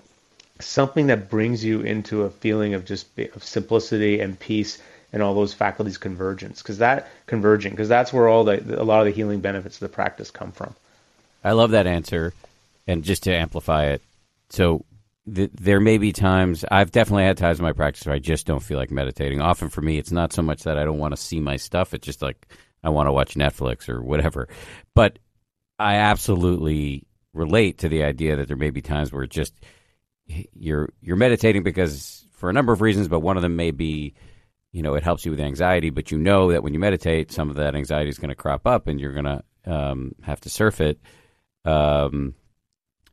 [0.60, 4.78] something that brings you into a feeling of just of simplicity and peace
[5.12, 9.00] and all those faculties convergence because that converging because that's where all the a lot
[9.00, 10.74] of the healing benefits of the practice come from.
[11.44, 12.34] I love that answer,
[12.86, 14.02] and just to amplify it,
[14.50, 14.84] so
[15.26, 18.62] there may be times I've definitely had times in my practice where I just don't
[18.62, 19.40] feel like meditating.
[19.40, 21.94] Often for me, it's not so much that I don't want to see my stuff;
[21.94, 22.48] it's just like
[22.82, 24.48] I want to watch Netflix or whatever.
[24.94, 25.18] But
[25.78, 29.54] I absolutely relate to the idea that there may be times where just
[30.54, 34.14] you're you're meditating because for a number of reasons, but one of them may be
[34.72, 37.50] you know it helps you with anxiety, but you know that when you meditate, some
[37.50, 40.50] of that anxiety is going to crop up, and you're going to um, have to
[40.50, 41.00] surf it.
[41.64, 42.34] Um,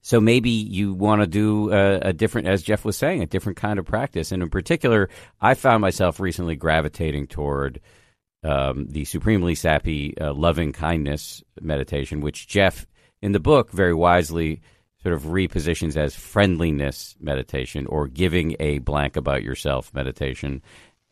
[0.01, 3.57] so maybe you want to do a, a, different, as Jeff was saying, a different
[3.57, 4.31] kind of practice.
[4.31, 5.09] And in particular,
[5.41, 7.81] I found myself recently gravitating toward
[8.43, 12.85] um, the supremely sappy uh, loving kindness meditation, which Jeff
[13.23, 14.61] in the book very wisely
[15.01, 20.61] sort of repositions as friendliness meditation or giving a blank about yourself meditation.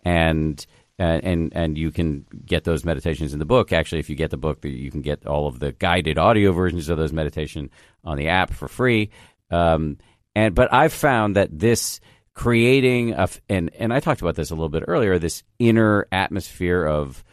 [0.03, 0.65] And
[0.99, 3.73] and and you can get those meditations in the book.
[3.73, 6.89] Actually, if you get the book, you can get all of the guided audio versions
[6.89, 7.69] of those meditation
[8.03, 9.09] on the app for free.
[9.49, 9.97] Um,
[10.35, 11.99] and but I've found that this
[12.33, 15.19] creating a and and I talked about this a little bit earlier.
[15.19, 17.23] This inner atmosphere of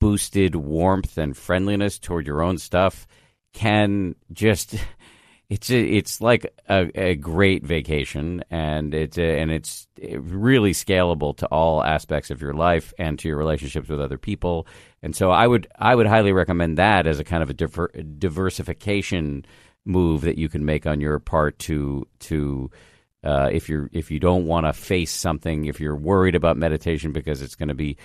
[0.00, 3.06] boosted warmth and friendliness toward your own stuff
[3.52, 4.76] can just
[5.48, 11.36] it's a, it's like a, a, great vacation and it's a, and it's really scalable
[11.36, 14.66] to all aspects of your life and to your relationships with other people.
[15.02, 17.92] And so I would I would highly recommend that as a kind of a diver,
[18.18, 19.44] diversification
[19.84, 22.70] move that you can make on your part to to
[23.22, 27.12] uh, if you're if you don't want to face something if you're worried about meditation
[27.12, 27.96] because it's going to be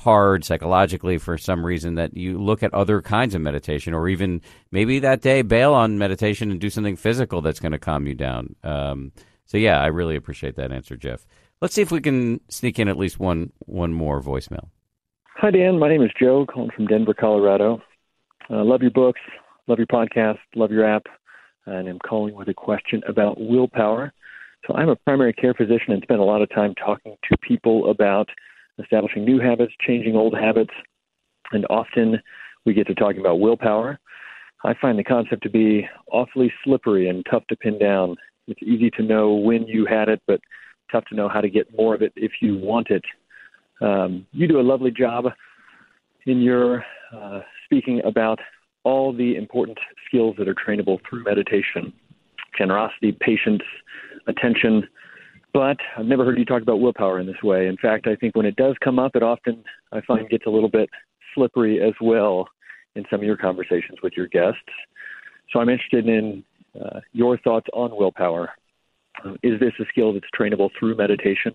[0.00, 4.40] hard psychologically for some reason that you look at other kinds of meditation or even
[4.70, 8.14] maybe that day bail on meditation and do something physical that's going to calm you
[8.14, 8.56] down.
[8.64, 9.12] Um,
[9.44, 11.26] so yeah i really appreciate that answer jeff.
[11.60, 14.68] Let's see if we can sneak in at least one one more voicemail.
[15.36, 15.78] Hi dan.
[15.78, 17.82] My name is joe calling from denver colorado.
[18.48, 19.20] Uh, love your books
[19.68, 21.04] love your podcast love your app
[21.66, 24.14] and i'm calling with a question about willpower.
[24.66, 27.90] So i'm a primary care physician and spend a lot of time talking to people
[27.90, 28.30] about
[28.80, 30.72] establishing new habits, changing old habits,
[31.52, 32.20] and often
[32.64, 33.98] we get to talking about willpower.
[34.64, 38.16] I find the concept to be awfully slippery and tough to pin down.
[38.46, 40.40] It's easy to know when you had it, but
[40.92, 43.04] tough to know how to get more of it if you want it.
[43.80, 45.26] Um, you do a lovely job
[46.26, 48.38] in your uh, speaking about
[48.84, 51.92] all the important skills that are trainable through meditation
[52.58, 53.62] generosity, patience,
[54.26, 54.86] attention,
[55.52, 57.66] but I've never heard you talk about willpower in this way.
[57.66, 60.50] In fact, I think when it does come up, it often I find gets a
[60.50, 60.88] little bit
[61.34, 62.48] slippery as well
[62.94, 64.60] in some of your conversations with your guests.
[65.52, 66.44] So I'm interested in
[66.80, 68.50] uh, your thoughts on willpower.
[69.24, 71.52] Um, is this a skill that's trainable through meditation?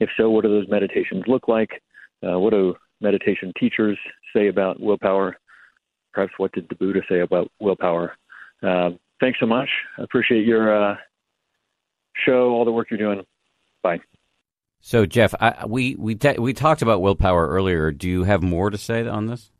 [0.00, 1.82] If so, what do those meditations look like?
[2.26, 3.98] Uh, what do meditation teachers
[4.34, 5.36] say about willpower?
[6.12, 8.16] Perhaps what did the Buddha say about willpower?
[8.62, 8.90] Uh,
[9.20, 9.68] thanks so much.
[9.98, 10.96] I appreciate your uh,
[12.24, 13.24] show, all the work you're doing.
[13.84, 14.00] Bye.
[14.80, 17.92] So, Jeff, I, we we we talked about willpower earlier.
[17.92, 19.50] Do you have more to say on this?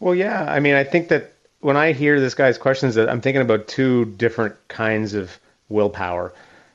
[0.00, 0.50] Well, yeah.
[0.50, 3.68] I mean, I think that when I hear this guy's questions, that I'm thinking about
[3.68, 6.32] two different kinds of willpower.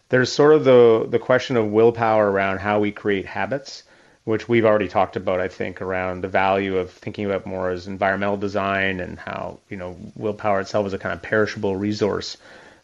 [0.10, 3.82] There's sort of the the question of willpower around how we create habits,
[4.24, 5.40] which we've already talked about.
[5.40, 9.78] I think around the value of thinking about more as environmental design and how you
[9.78, 12.38] know willpower itself is a kind of perishable resource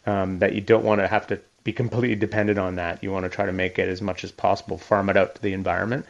[0.06, 3.02] um, that you don't want to have to be completely dependent on that.
[3.02, 5.42] You want to try to make it as much as possible, farm it out to
[5.42, 6.06] the environment.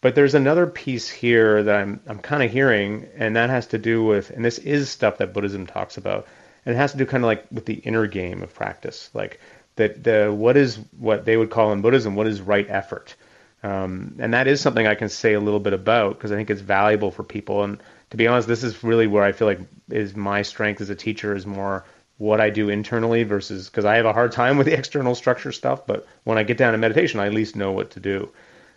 [0.00, 3.78] But there's another piece here that I'm I'm kind of hearing, and that has to
[3.78, 6.26] do with, and this is stuff that Buddhism talks about,
[6.64, 9.40] and it has to do kind of like with the inner game of practice, like
[9.76, 13.14] that the what is what they would call in Buddhism what is right effort,
[13.62, 16.48] um, and that is something I can say a little bit about because I think
[16.48, 17.62] it's valuable for people.
[17.62, 20.88] And to be honest, this is really where I feel like is my strength as
[20.88, 21.84] a teacher is more
[22.20, 25.52] what I do internally versus because I have a hard time with the external structure
[25.52, 25.86] stuff.
[25.86, 28.30] But when I get down to meditation, I at least know what to do.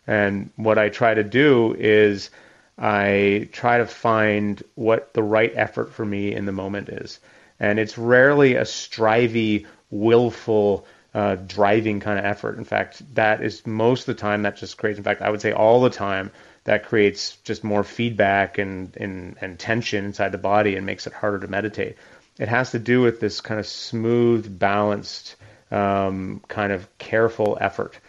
[0.07, 2.29] And what I try to do is
[2.77, 7.19] I try to find what the right effort for me in the moment is.
[7.59, 12.57] And it's rarely a strivey, willful, uh, driving kind of effort.
[12.57, 15.41] In fact, that is most of the time that just creates, in fact, I would
[15.41, 16.31] say all the time,
[16.63, 21.11] that creates just more feedback and, and, and tension inside the body and makes it
[21.11, 21.97] harder to meditate
[22.39, 25.35] it has to do with this kind of smooth, balanced,
[25.71, 27.99] um, kind of careful effort.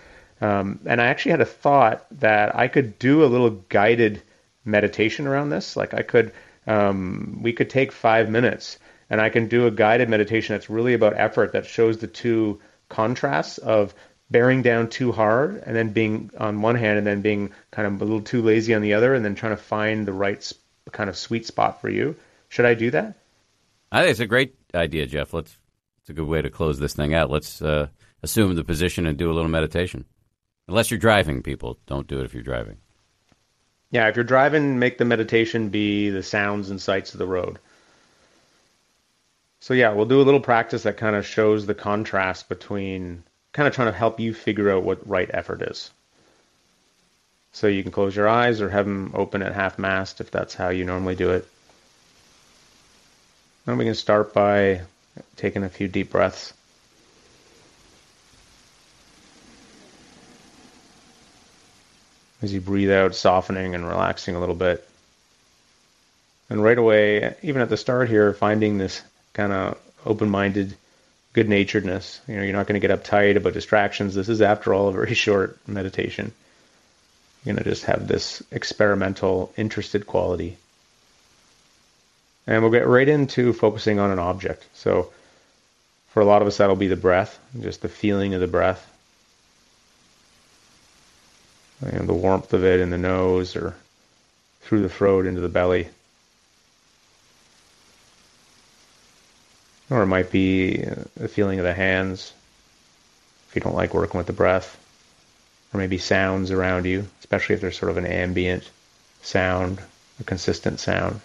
[0.41, 4.23] Um, and I actually had a thought that I could do a little guided
[4.65, 5.77] meditation around this.
[5.77, 6.33] Like I could,
[6.67, 8.79] um, we could take five minutes
[9.11, 12.61] and I can do a guided meditation that's really about effort that shows the two
[12.89, 13.95] contrasts of
[14.31, 18.01] bearing down too hard and then being on one hand and then being kind of
[18.01, 20.53] a little too lazy on the other and then trying to find the right
[20.93, 22.17] kind of sweet spot for you.
[22.49, 23.17] Should I do that?
[23.95, 25.33] I think it's a great idea, Jeff.
[25.33, 25.57] Let's.
[26.01, 27.31] It's a good way to close this thing out.
[27.31, 27.87] Let's uh,
[28.23, 30.05] assume the position and do a little meditation.
[30.67, 32.79] Unless you're driving, people don't do it if you're driving.
[33.91, 37.59] Yeah, if you're driving, make the meditation be the sounds and sights of the road.
[39.61, 43.69] So yeah, we'll do a little practice that kind of shows the contrast between kind
[43.69, 45.91] of trying to help you figure out what right effort is.
[47.53, 50.55] So you can close your eyes or have them open at half mast if that's
[50.55, 51.49] how you normally do it.
[53.67, 54.83] And we can start by
[55.37, 56.53] taking a few deep breaths.
[62.43, 64.87] As you breathe out, softening and relaxing a little bit.
[66.51, 69.01] And right away, even at the start here, finding this
[69.33, 70.77] kind of open minded,
[71.33, 72.21] good naturedness.
[72.29, 74.15] You know, you're not going to get uptight about distractions.
[74.15, 76.33] This is, after all, a very short meditation.
[77.45, 80.59] You're going to just have this experimental, interested quality.
[82.47, 84.67] And we'll get right into focusing on an object.
[84.75, 85.11] So
[86.09, 88.91] for a lot of us, that'll be the breath, just the feeling of the breath.
[91.83, 93.75] know, the warmth of it in the nose or
[94.63, 95.89] through the throat into the belly.
[99.91, 100.79] Or it might be
[101.17, 102.33] the feeling of the hands
[103.49, 104.81] if you don't like working with the breath.
[105.73, 108.69] Or maybe sounds around you, especially if there's sort of an ambient
[109.23, 109.81] sound,
[110.21, 111.21] a consistent sound.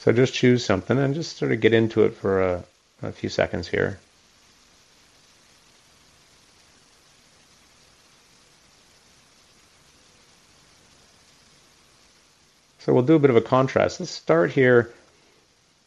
[0.00, 2.64] So just choose something and just sort of get into it for a,
[3.02, 3.98] a few seconds here.
[12.78, 14.00] So we'll do a bit of a contrast.
[14.00, 14.90] Let's start here.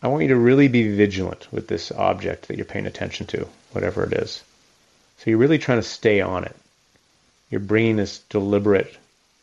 [0.04, 3.48] I want you to really be vigilant with this object that you're paying attention to,
[3.72, 4.44] whatever it is.
[5.18, 6.56] So you're really trying to stay on it.
[7.50, 8.96] You're bringing this deliberate,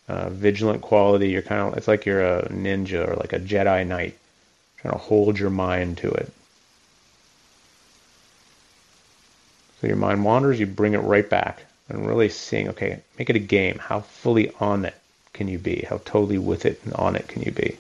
[0.07, 1.31] uh, vigilant quality.
[1.31, 4.17] You're kind of, it's like you're a ninja or like a Jedi Knight,
[4.81, 6.33] trying to hold your mind to it.
[9.81, 13.37] So your mind wanders, you bring it right back and really seeing, okay, make it
[13.37, 13.79] a game.
[13.79, 14.95] How fully on it
[15.33, 15.87] can you be?
[15.89, 17.79] How totally with it and on it can you be?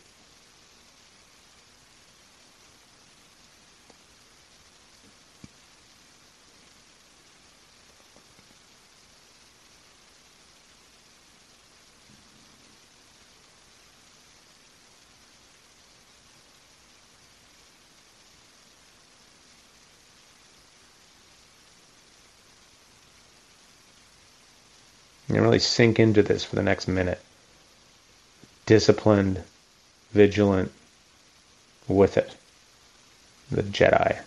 [25.31, 27.21] And really sink into this for the next minute
[28.67, 29.43] disciplined,
[30.13, 30.71] vigilant
[31.89, 32.35] with it.
[33.51, 34.21] The Jedi.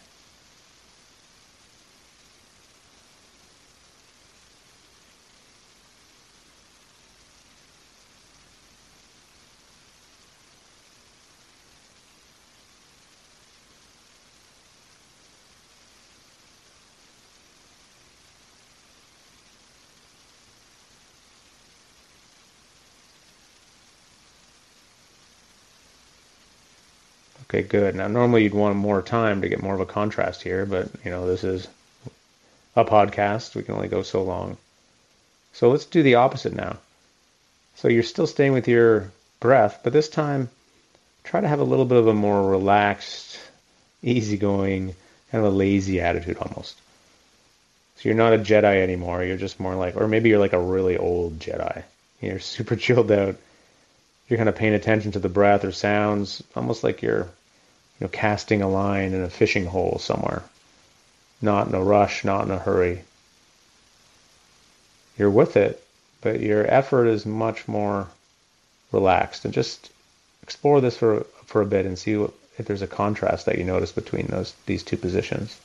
[27.53, 27.93] Okay, good.
[27.93, 31.11] Now, normally you'd want more time to get more of a contrast here, but you
[31.11, 31.67] know, this is
[32.75, 33.53] a podcast.
[33.53, 34.57] We can only go so long.
[35.51, 36.77] So let's do the opposite now.
[37.75, 40.49] So you're still staying with your breath, but this time
[41.23, 43.39] try to have a little bit of a more relaxed,
[44.01, 44.95] easygoing,
[45.31, 46.75] kind of a lazy attitude almost.
[47.97, 49.23] So you're not a Jedi anymore.
[49.23, 51.83] You're just more like, or maybe you're like a really old Jedi.
[52.19, 53.35] You're super chilled out.
[54.27, 57.29] You're kind of paying attention to the breath or sounds, almost like you're
[57.99, 60.43] you know, casting a line in a fishing hole somewhere.
[61.41, 63.03] Not in a rush, not in a hurry.
[65.17, 65.83] You're with it,
[66.21, 68.07] but your effort is much more
[68.91, 69.45] relaxed.
[69.45, 69.91] And just
[70.41, 73.63] explore this for for a bit and see what, if there's a contrast that you
[73.63, 75.59] notice between those these two positions.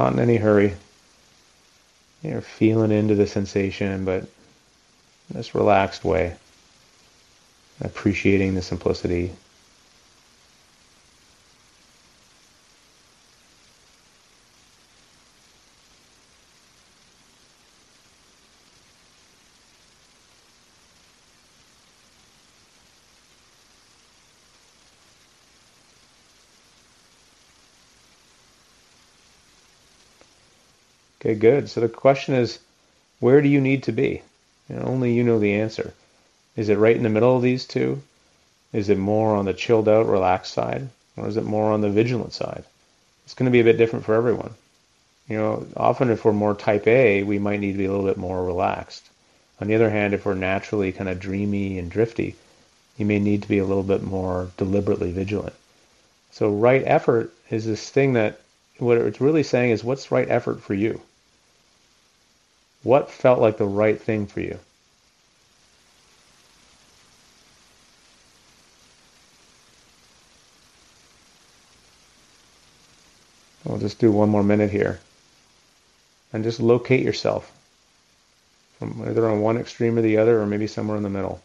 [0.00, 0.74] Not in any hurry.
[2.22, 4.28] You're feeling into the sensation, but in
[5.34, 6.36] this relaxed way,
[7.82, 9.32] appreciating the simplicity.
[31.20, 31.68] Okay, good.
[31.68, 32.58] So the question is,
[33.18, 34.22] where do you need to be?
[34.68, 35.92] You know, only you know the answer.
[36.56, 38.00] Is it right in the middle of these two?
[38.72, 40.88] Is it more on the chilled out, relaxed side?
[41.16, 42.64] Or is it more on the vigilant side?
[43.24, 44.54] It's going to be a bit different for everyone.
[45.28, 48.06] You know, often if we're more type A, we might need to be a little
[48.06, 49.04] bit more relaxed.
[49.60, 52.34] On the other hand, if we're naturally kind of dreamy and drifty,
[52.96, 55.54] you may need to be a little bit more deliberately vigilant.
[56.30, 58.40] So right effort is this thing that
[58.78, 61.00] what it's really saying is what's right effort for you?
[62.82, 64.58] What felt like the right thing for you?
[73.64, 75.00] We'll just do one more minute here.
[76.32, 77.52] And just locate yourself
[78.78, 81.42] from either on one extreme or the other, or maybe somewhere in the middle.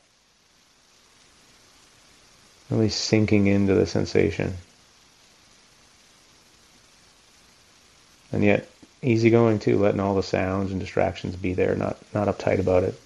[2.70, 4.54] Really sinking into the sensation.
[8.32, 8.70] And yet
[9.02, 13.00] easygoing too, letting all the sounds and distractions be there, not not uptight about it.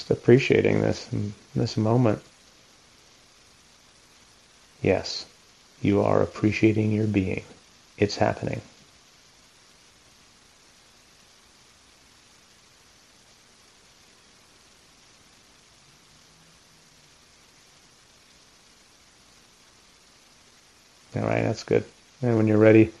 [0.00, 1.08] just appreciating this
[1.54, 2.22] this moment.
[4.82, 5.26] Yes,
[5.82, 7.44] you are appreciating your being.
[7.98, 8.60] It's happening.
[21.16, 21.84] All right, that's good.
[22.22, 22.92] And when you're ready,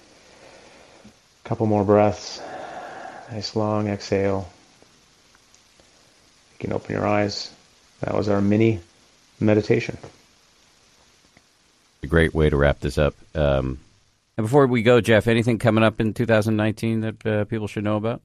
[1.44, 2.42] a couple more breaths.
[3.30, 4.50] Nice long exhale.
[6.52, 7.50] You can open your eyes.
[8.00, 8.80] That was our mini
[9.38, 9.96] meditation.
[12.02, 13.14] A great way to wrap this up.
[13.34, 13.78] Um,
[14.36, 17.96] and before we go, Jeff, anything coming up in 2019 that uh, people should know
[17.96, 18.22] about?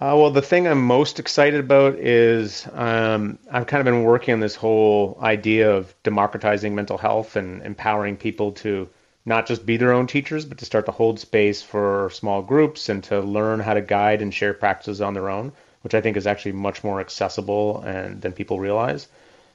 [0.00, 4.34] Uh, well, the thing I'm most excited about is um, I've kind of been working
[4.34, 8.88] on this whole idea of democratizing mental health and empowering people to
[9.24, 12.88] not just be their own teachers, but to start to hold space for small groups
[12.88, 15.52] and to learn how to guide and share practices on their own
[15.84, 19.06] which I think is actually much more accessible and than people realize.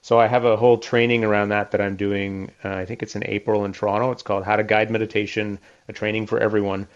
[0.02, 2.52] So I have a whole training around that that I'm doing.
[2.64, 4.12] Uh, I think it's in April in Toronto.
[4.12, 6.88] It's called How to Guide Meditation, a training for everyone.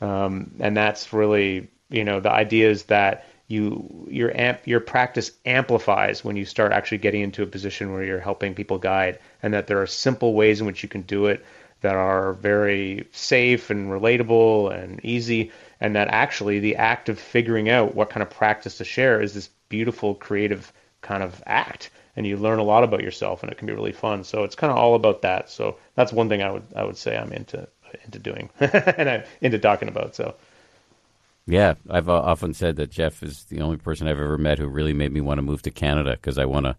[0.00, 5.32] Um, and that's really, you know, the idea is that you your amp your practice
[5.44, 9.54] amplifies when you start actually getting into a position where you're helping people guide, and
[9.54, 11.44] that there are simple ways in which you can do it
[11.80, 15.50] that are very safe and relatable and easy
[15.80, 19.34] and that actually the act of figuring out what kind of practice to share is
[19.34, 23.58] this beautiful creative kind of act and you learn a lot about yourself and it
[23.58, 24.24] can be really fun.
[24.24, 25.50] So it's kind of all about that.
[25.50, 27.68] So that's one thing i would i would say i'm into
[28.04, 30.34] into doing and i'm into talking about so.
[31.46, 34.66] Yeah i've uh, often said that jeff is the only person i've ever met who
[34.66, 36.76] really made me want to move to canada because i want to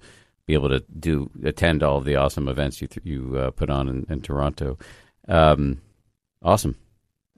[0.47, 3.69] be able to do attend all of the awesome events you th- you uh, put
[3.69, 4.77] on in, in toronto.
[5.27, 5.79] Um,
[6.41, 6.75] awesome.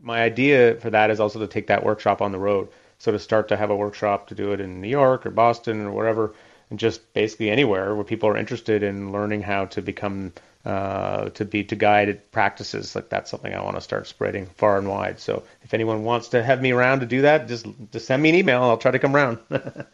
[0.01, 2.69] My idea for that is also to take that workshop on the road.
[2.97, 5.85] So to start to have a workshop to do it in New York or Boston
[5.85, 6.33] or wherever,
[6.75, 10.33] just basically anywhere where people are interested in learning how to become
[10.65, 12.95] uh, to be to guided practices.
[12.95, 15.19] Like that's something I want to start spreading far and wide.
[15.19, 18.29] So if anyone wants to have me around to do that, just just send me
[18.29, 18.63] an email.
[18.63, 19.39] I'll try to come around.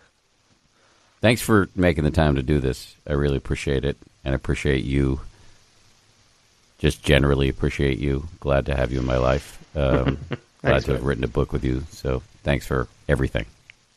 [1.22, 2.95] Thanks for making the time to do this.
[3.06, 5.22] I really appreciate it, and appreciate you.
[6.77, 8.27] Just generally appreciate you.
[8.39, 9.61] Glad to have you in my life.
[9.76, 10.18] Um,
[10.61, 11.84] glad to have written a book with you.
[11.91, 13.45] So thanks for everything.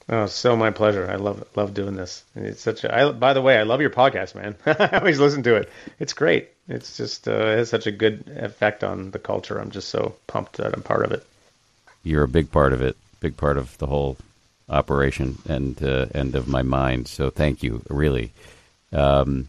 [0.08, 1.08] Oh, so my pleasure.
[1.10, 2.24] I love love doing this.
[2.34, 2.94] It's such a.
[2.94, 4.56] I, by the way, I love your podcast, man.
[4.66, 5.70] I always listen to it.
[5.98, 6.48] It's great.
[6.68, 9.58] It's just uh, it has such a good effect on the culture.
[9.58, 11.24] I'm just so pumped that I'm part of it.
[12.02, 12.96] You're a big part of it.
[13.20, 14.16] Big part of the whole
[14.68, 17.06] operation and uh, of my mind.
[17.06, 18.32] So thank you, really.
[18.92, 19.48] Um,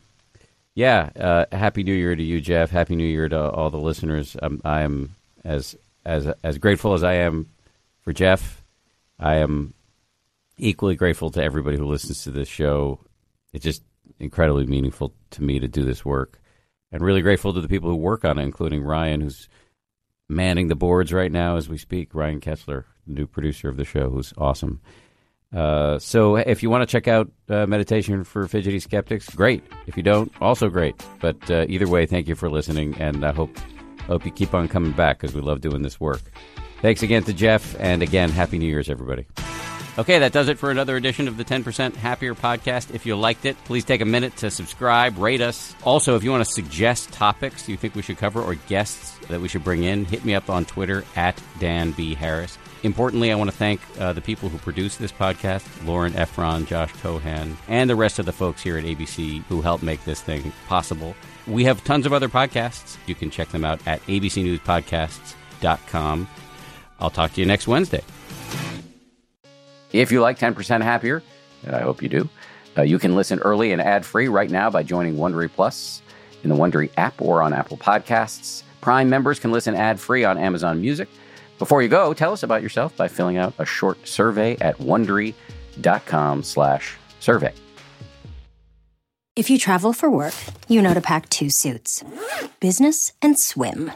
[0.75, 1.09] yeah.
[1.15, 2.69] Uh, happy New Year to you, Jeff.
[2.69, 4.37] Happy New Year to all the listeners.
[4.41, 5.75] Um, I'm as
[6.05, 7.47] as as grateful as I am
[8.03, 8.61] for Jeff,
[9.19, 9.73] I am
[10.57, 12.99] equally grateful to everybody who listens to this show.
[13.53, 13.83] It's just
[14.19, 16.41] incredibly meaningful to me to do this work,
[16.91, 19.49] and really grateful to the people who work on it, including Ryan, who's
[20.29, 22.13] manning the boards right now as we speak.
[22.13, 24.81] Ryan Kessler, new producer of the show, who's awesome.
[25.53, 29.63] Uh, so if you want to check out uh, meditation for fidgety skeptics, great.
[29.85, 30.95] If you don't, also great.
[31.19, 33.55] But uh, either way, thank you for listening, and I hope
[34.07, 36.21] Hope you keep on coming back because we love doing this work.
[36.81, 39.25] Thanks again to Jeff, and again, Happy New Year's, everybody.
[39.95, 42.95] Okay, that does it for another edition of the 10% Happier podcast.
[42.95, 45.75] If you liked it, please take a minute to subscribe, rate us.
[45.83, 49.39] Also, if you want to suggest topics you think we should cover or guests that
[49.39, 52.15] we should bring in, hit me up on Twitter at Dan B.
[52.15, 52.57] Harris.
[52.81, 56.91] Importantly, I want to thank uh, the people who produce this podcast Lauren Efron, Josh
[56.93, 60.51] Cohan, and the rest of the folks here at ABC who helped make this thing
[60.67, 61.15] possible.
[61.45, 62.97] We have tons of other podcasts.
[63.05, 66.27] You can check them out at abcnewspodcasts.com.
[66.99, 68.01] I'll talk to you next Wednesday.
[69.93, 71.23] If you like 10% Happier,
[71.65, 72.29] and I hope you do,
[72.77, 76.01] uh, you can listen early and ad free right now by joining Wondery Plus
[76.43, 78.63] in the Wondery app or on Apple Podcasts.
[78.81, 81.07] Prime members can listen ad free on Amazon Music.
[81.59, 86.43] Before you go, tell us about yourself by filling out a short survey at wondery.com
[86.43, 87.53] slash survey.
[89.35, 90.35] If you travel for work,
[90.67, 92.03] you know to pack two suits
[92.59, 93.91] business and swim.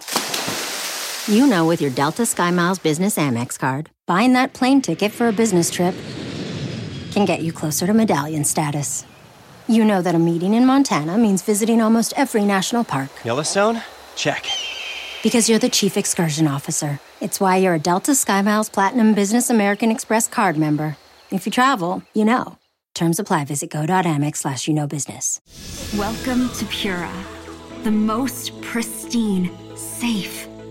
[1.27, 5.33] You know, with your Delta SkyMiles Business Amex card, buying that plane ticket for a
[5.33, 5.93] business trip
[7.11, 9.03] can get you closer to medallion status.
[9.67, 13.81] You know that a meeting in Montana means visiting almost every national park Yellowstone?
[14.15, 14.45] Check.
[15.21, 17.01] because you're the chief excursion officer.
[17.19, 20.95] It's why you're a Delta SkyMiles Platinum Business American Express card member.
[21.29, 22.57] If you travel, you know.
[22.95, 23.43] Terms apply.
[23.45, 25.41] Visit go.amex slash you know business.
[25.97, 27.11] Welcome to Pura,
[27.83, 30.46] the most pristine, safe,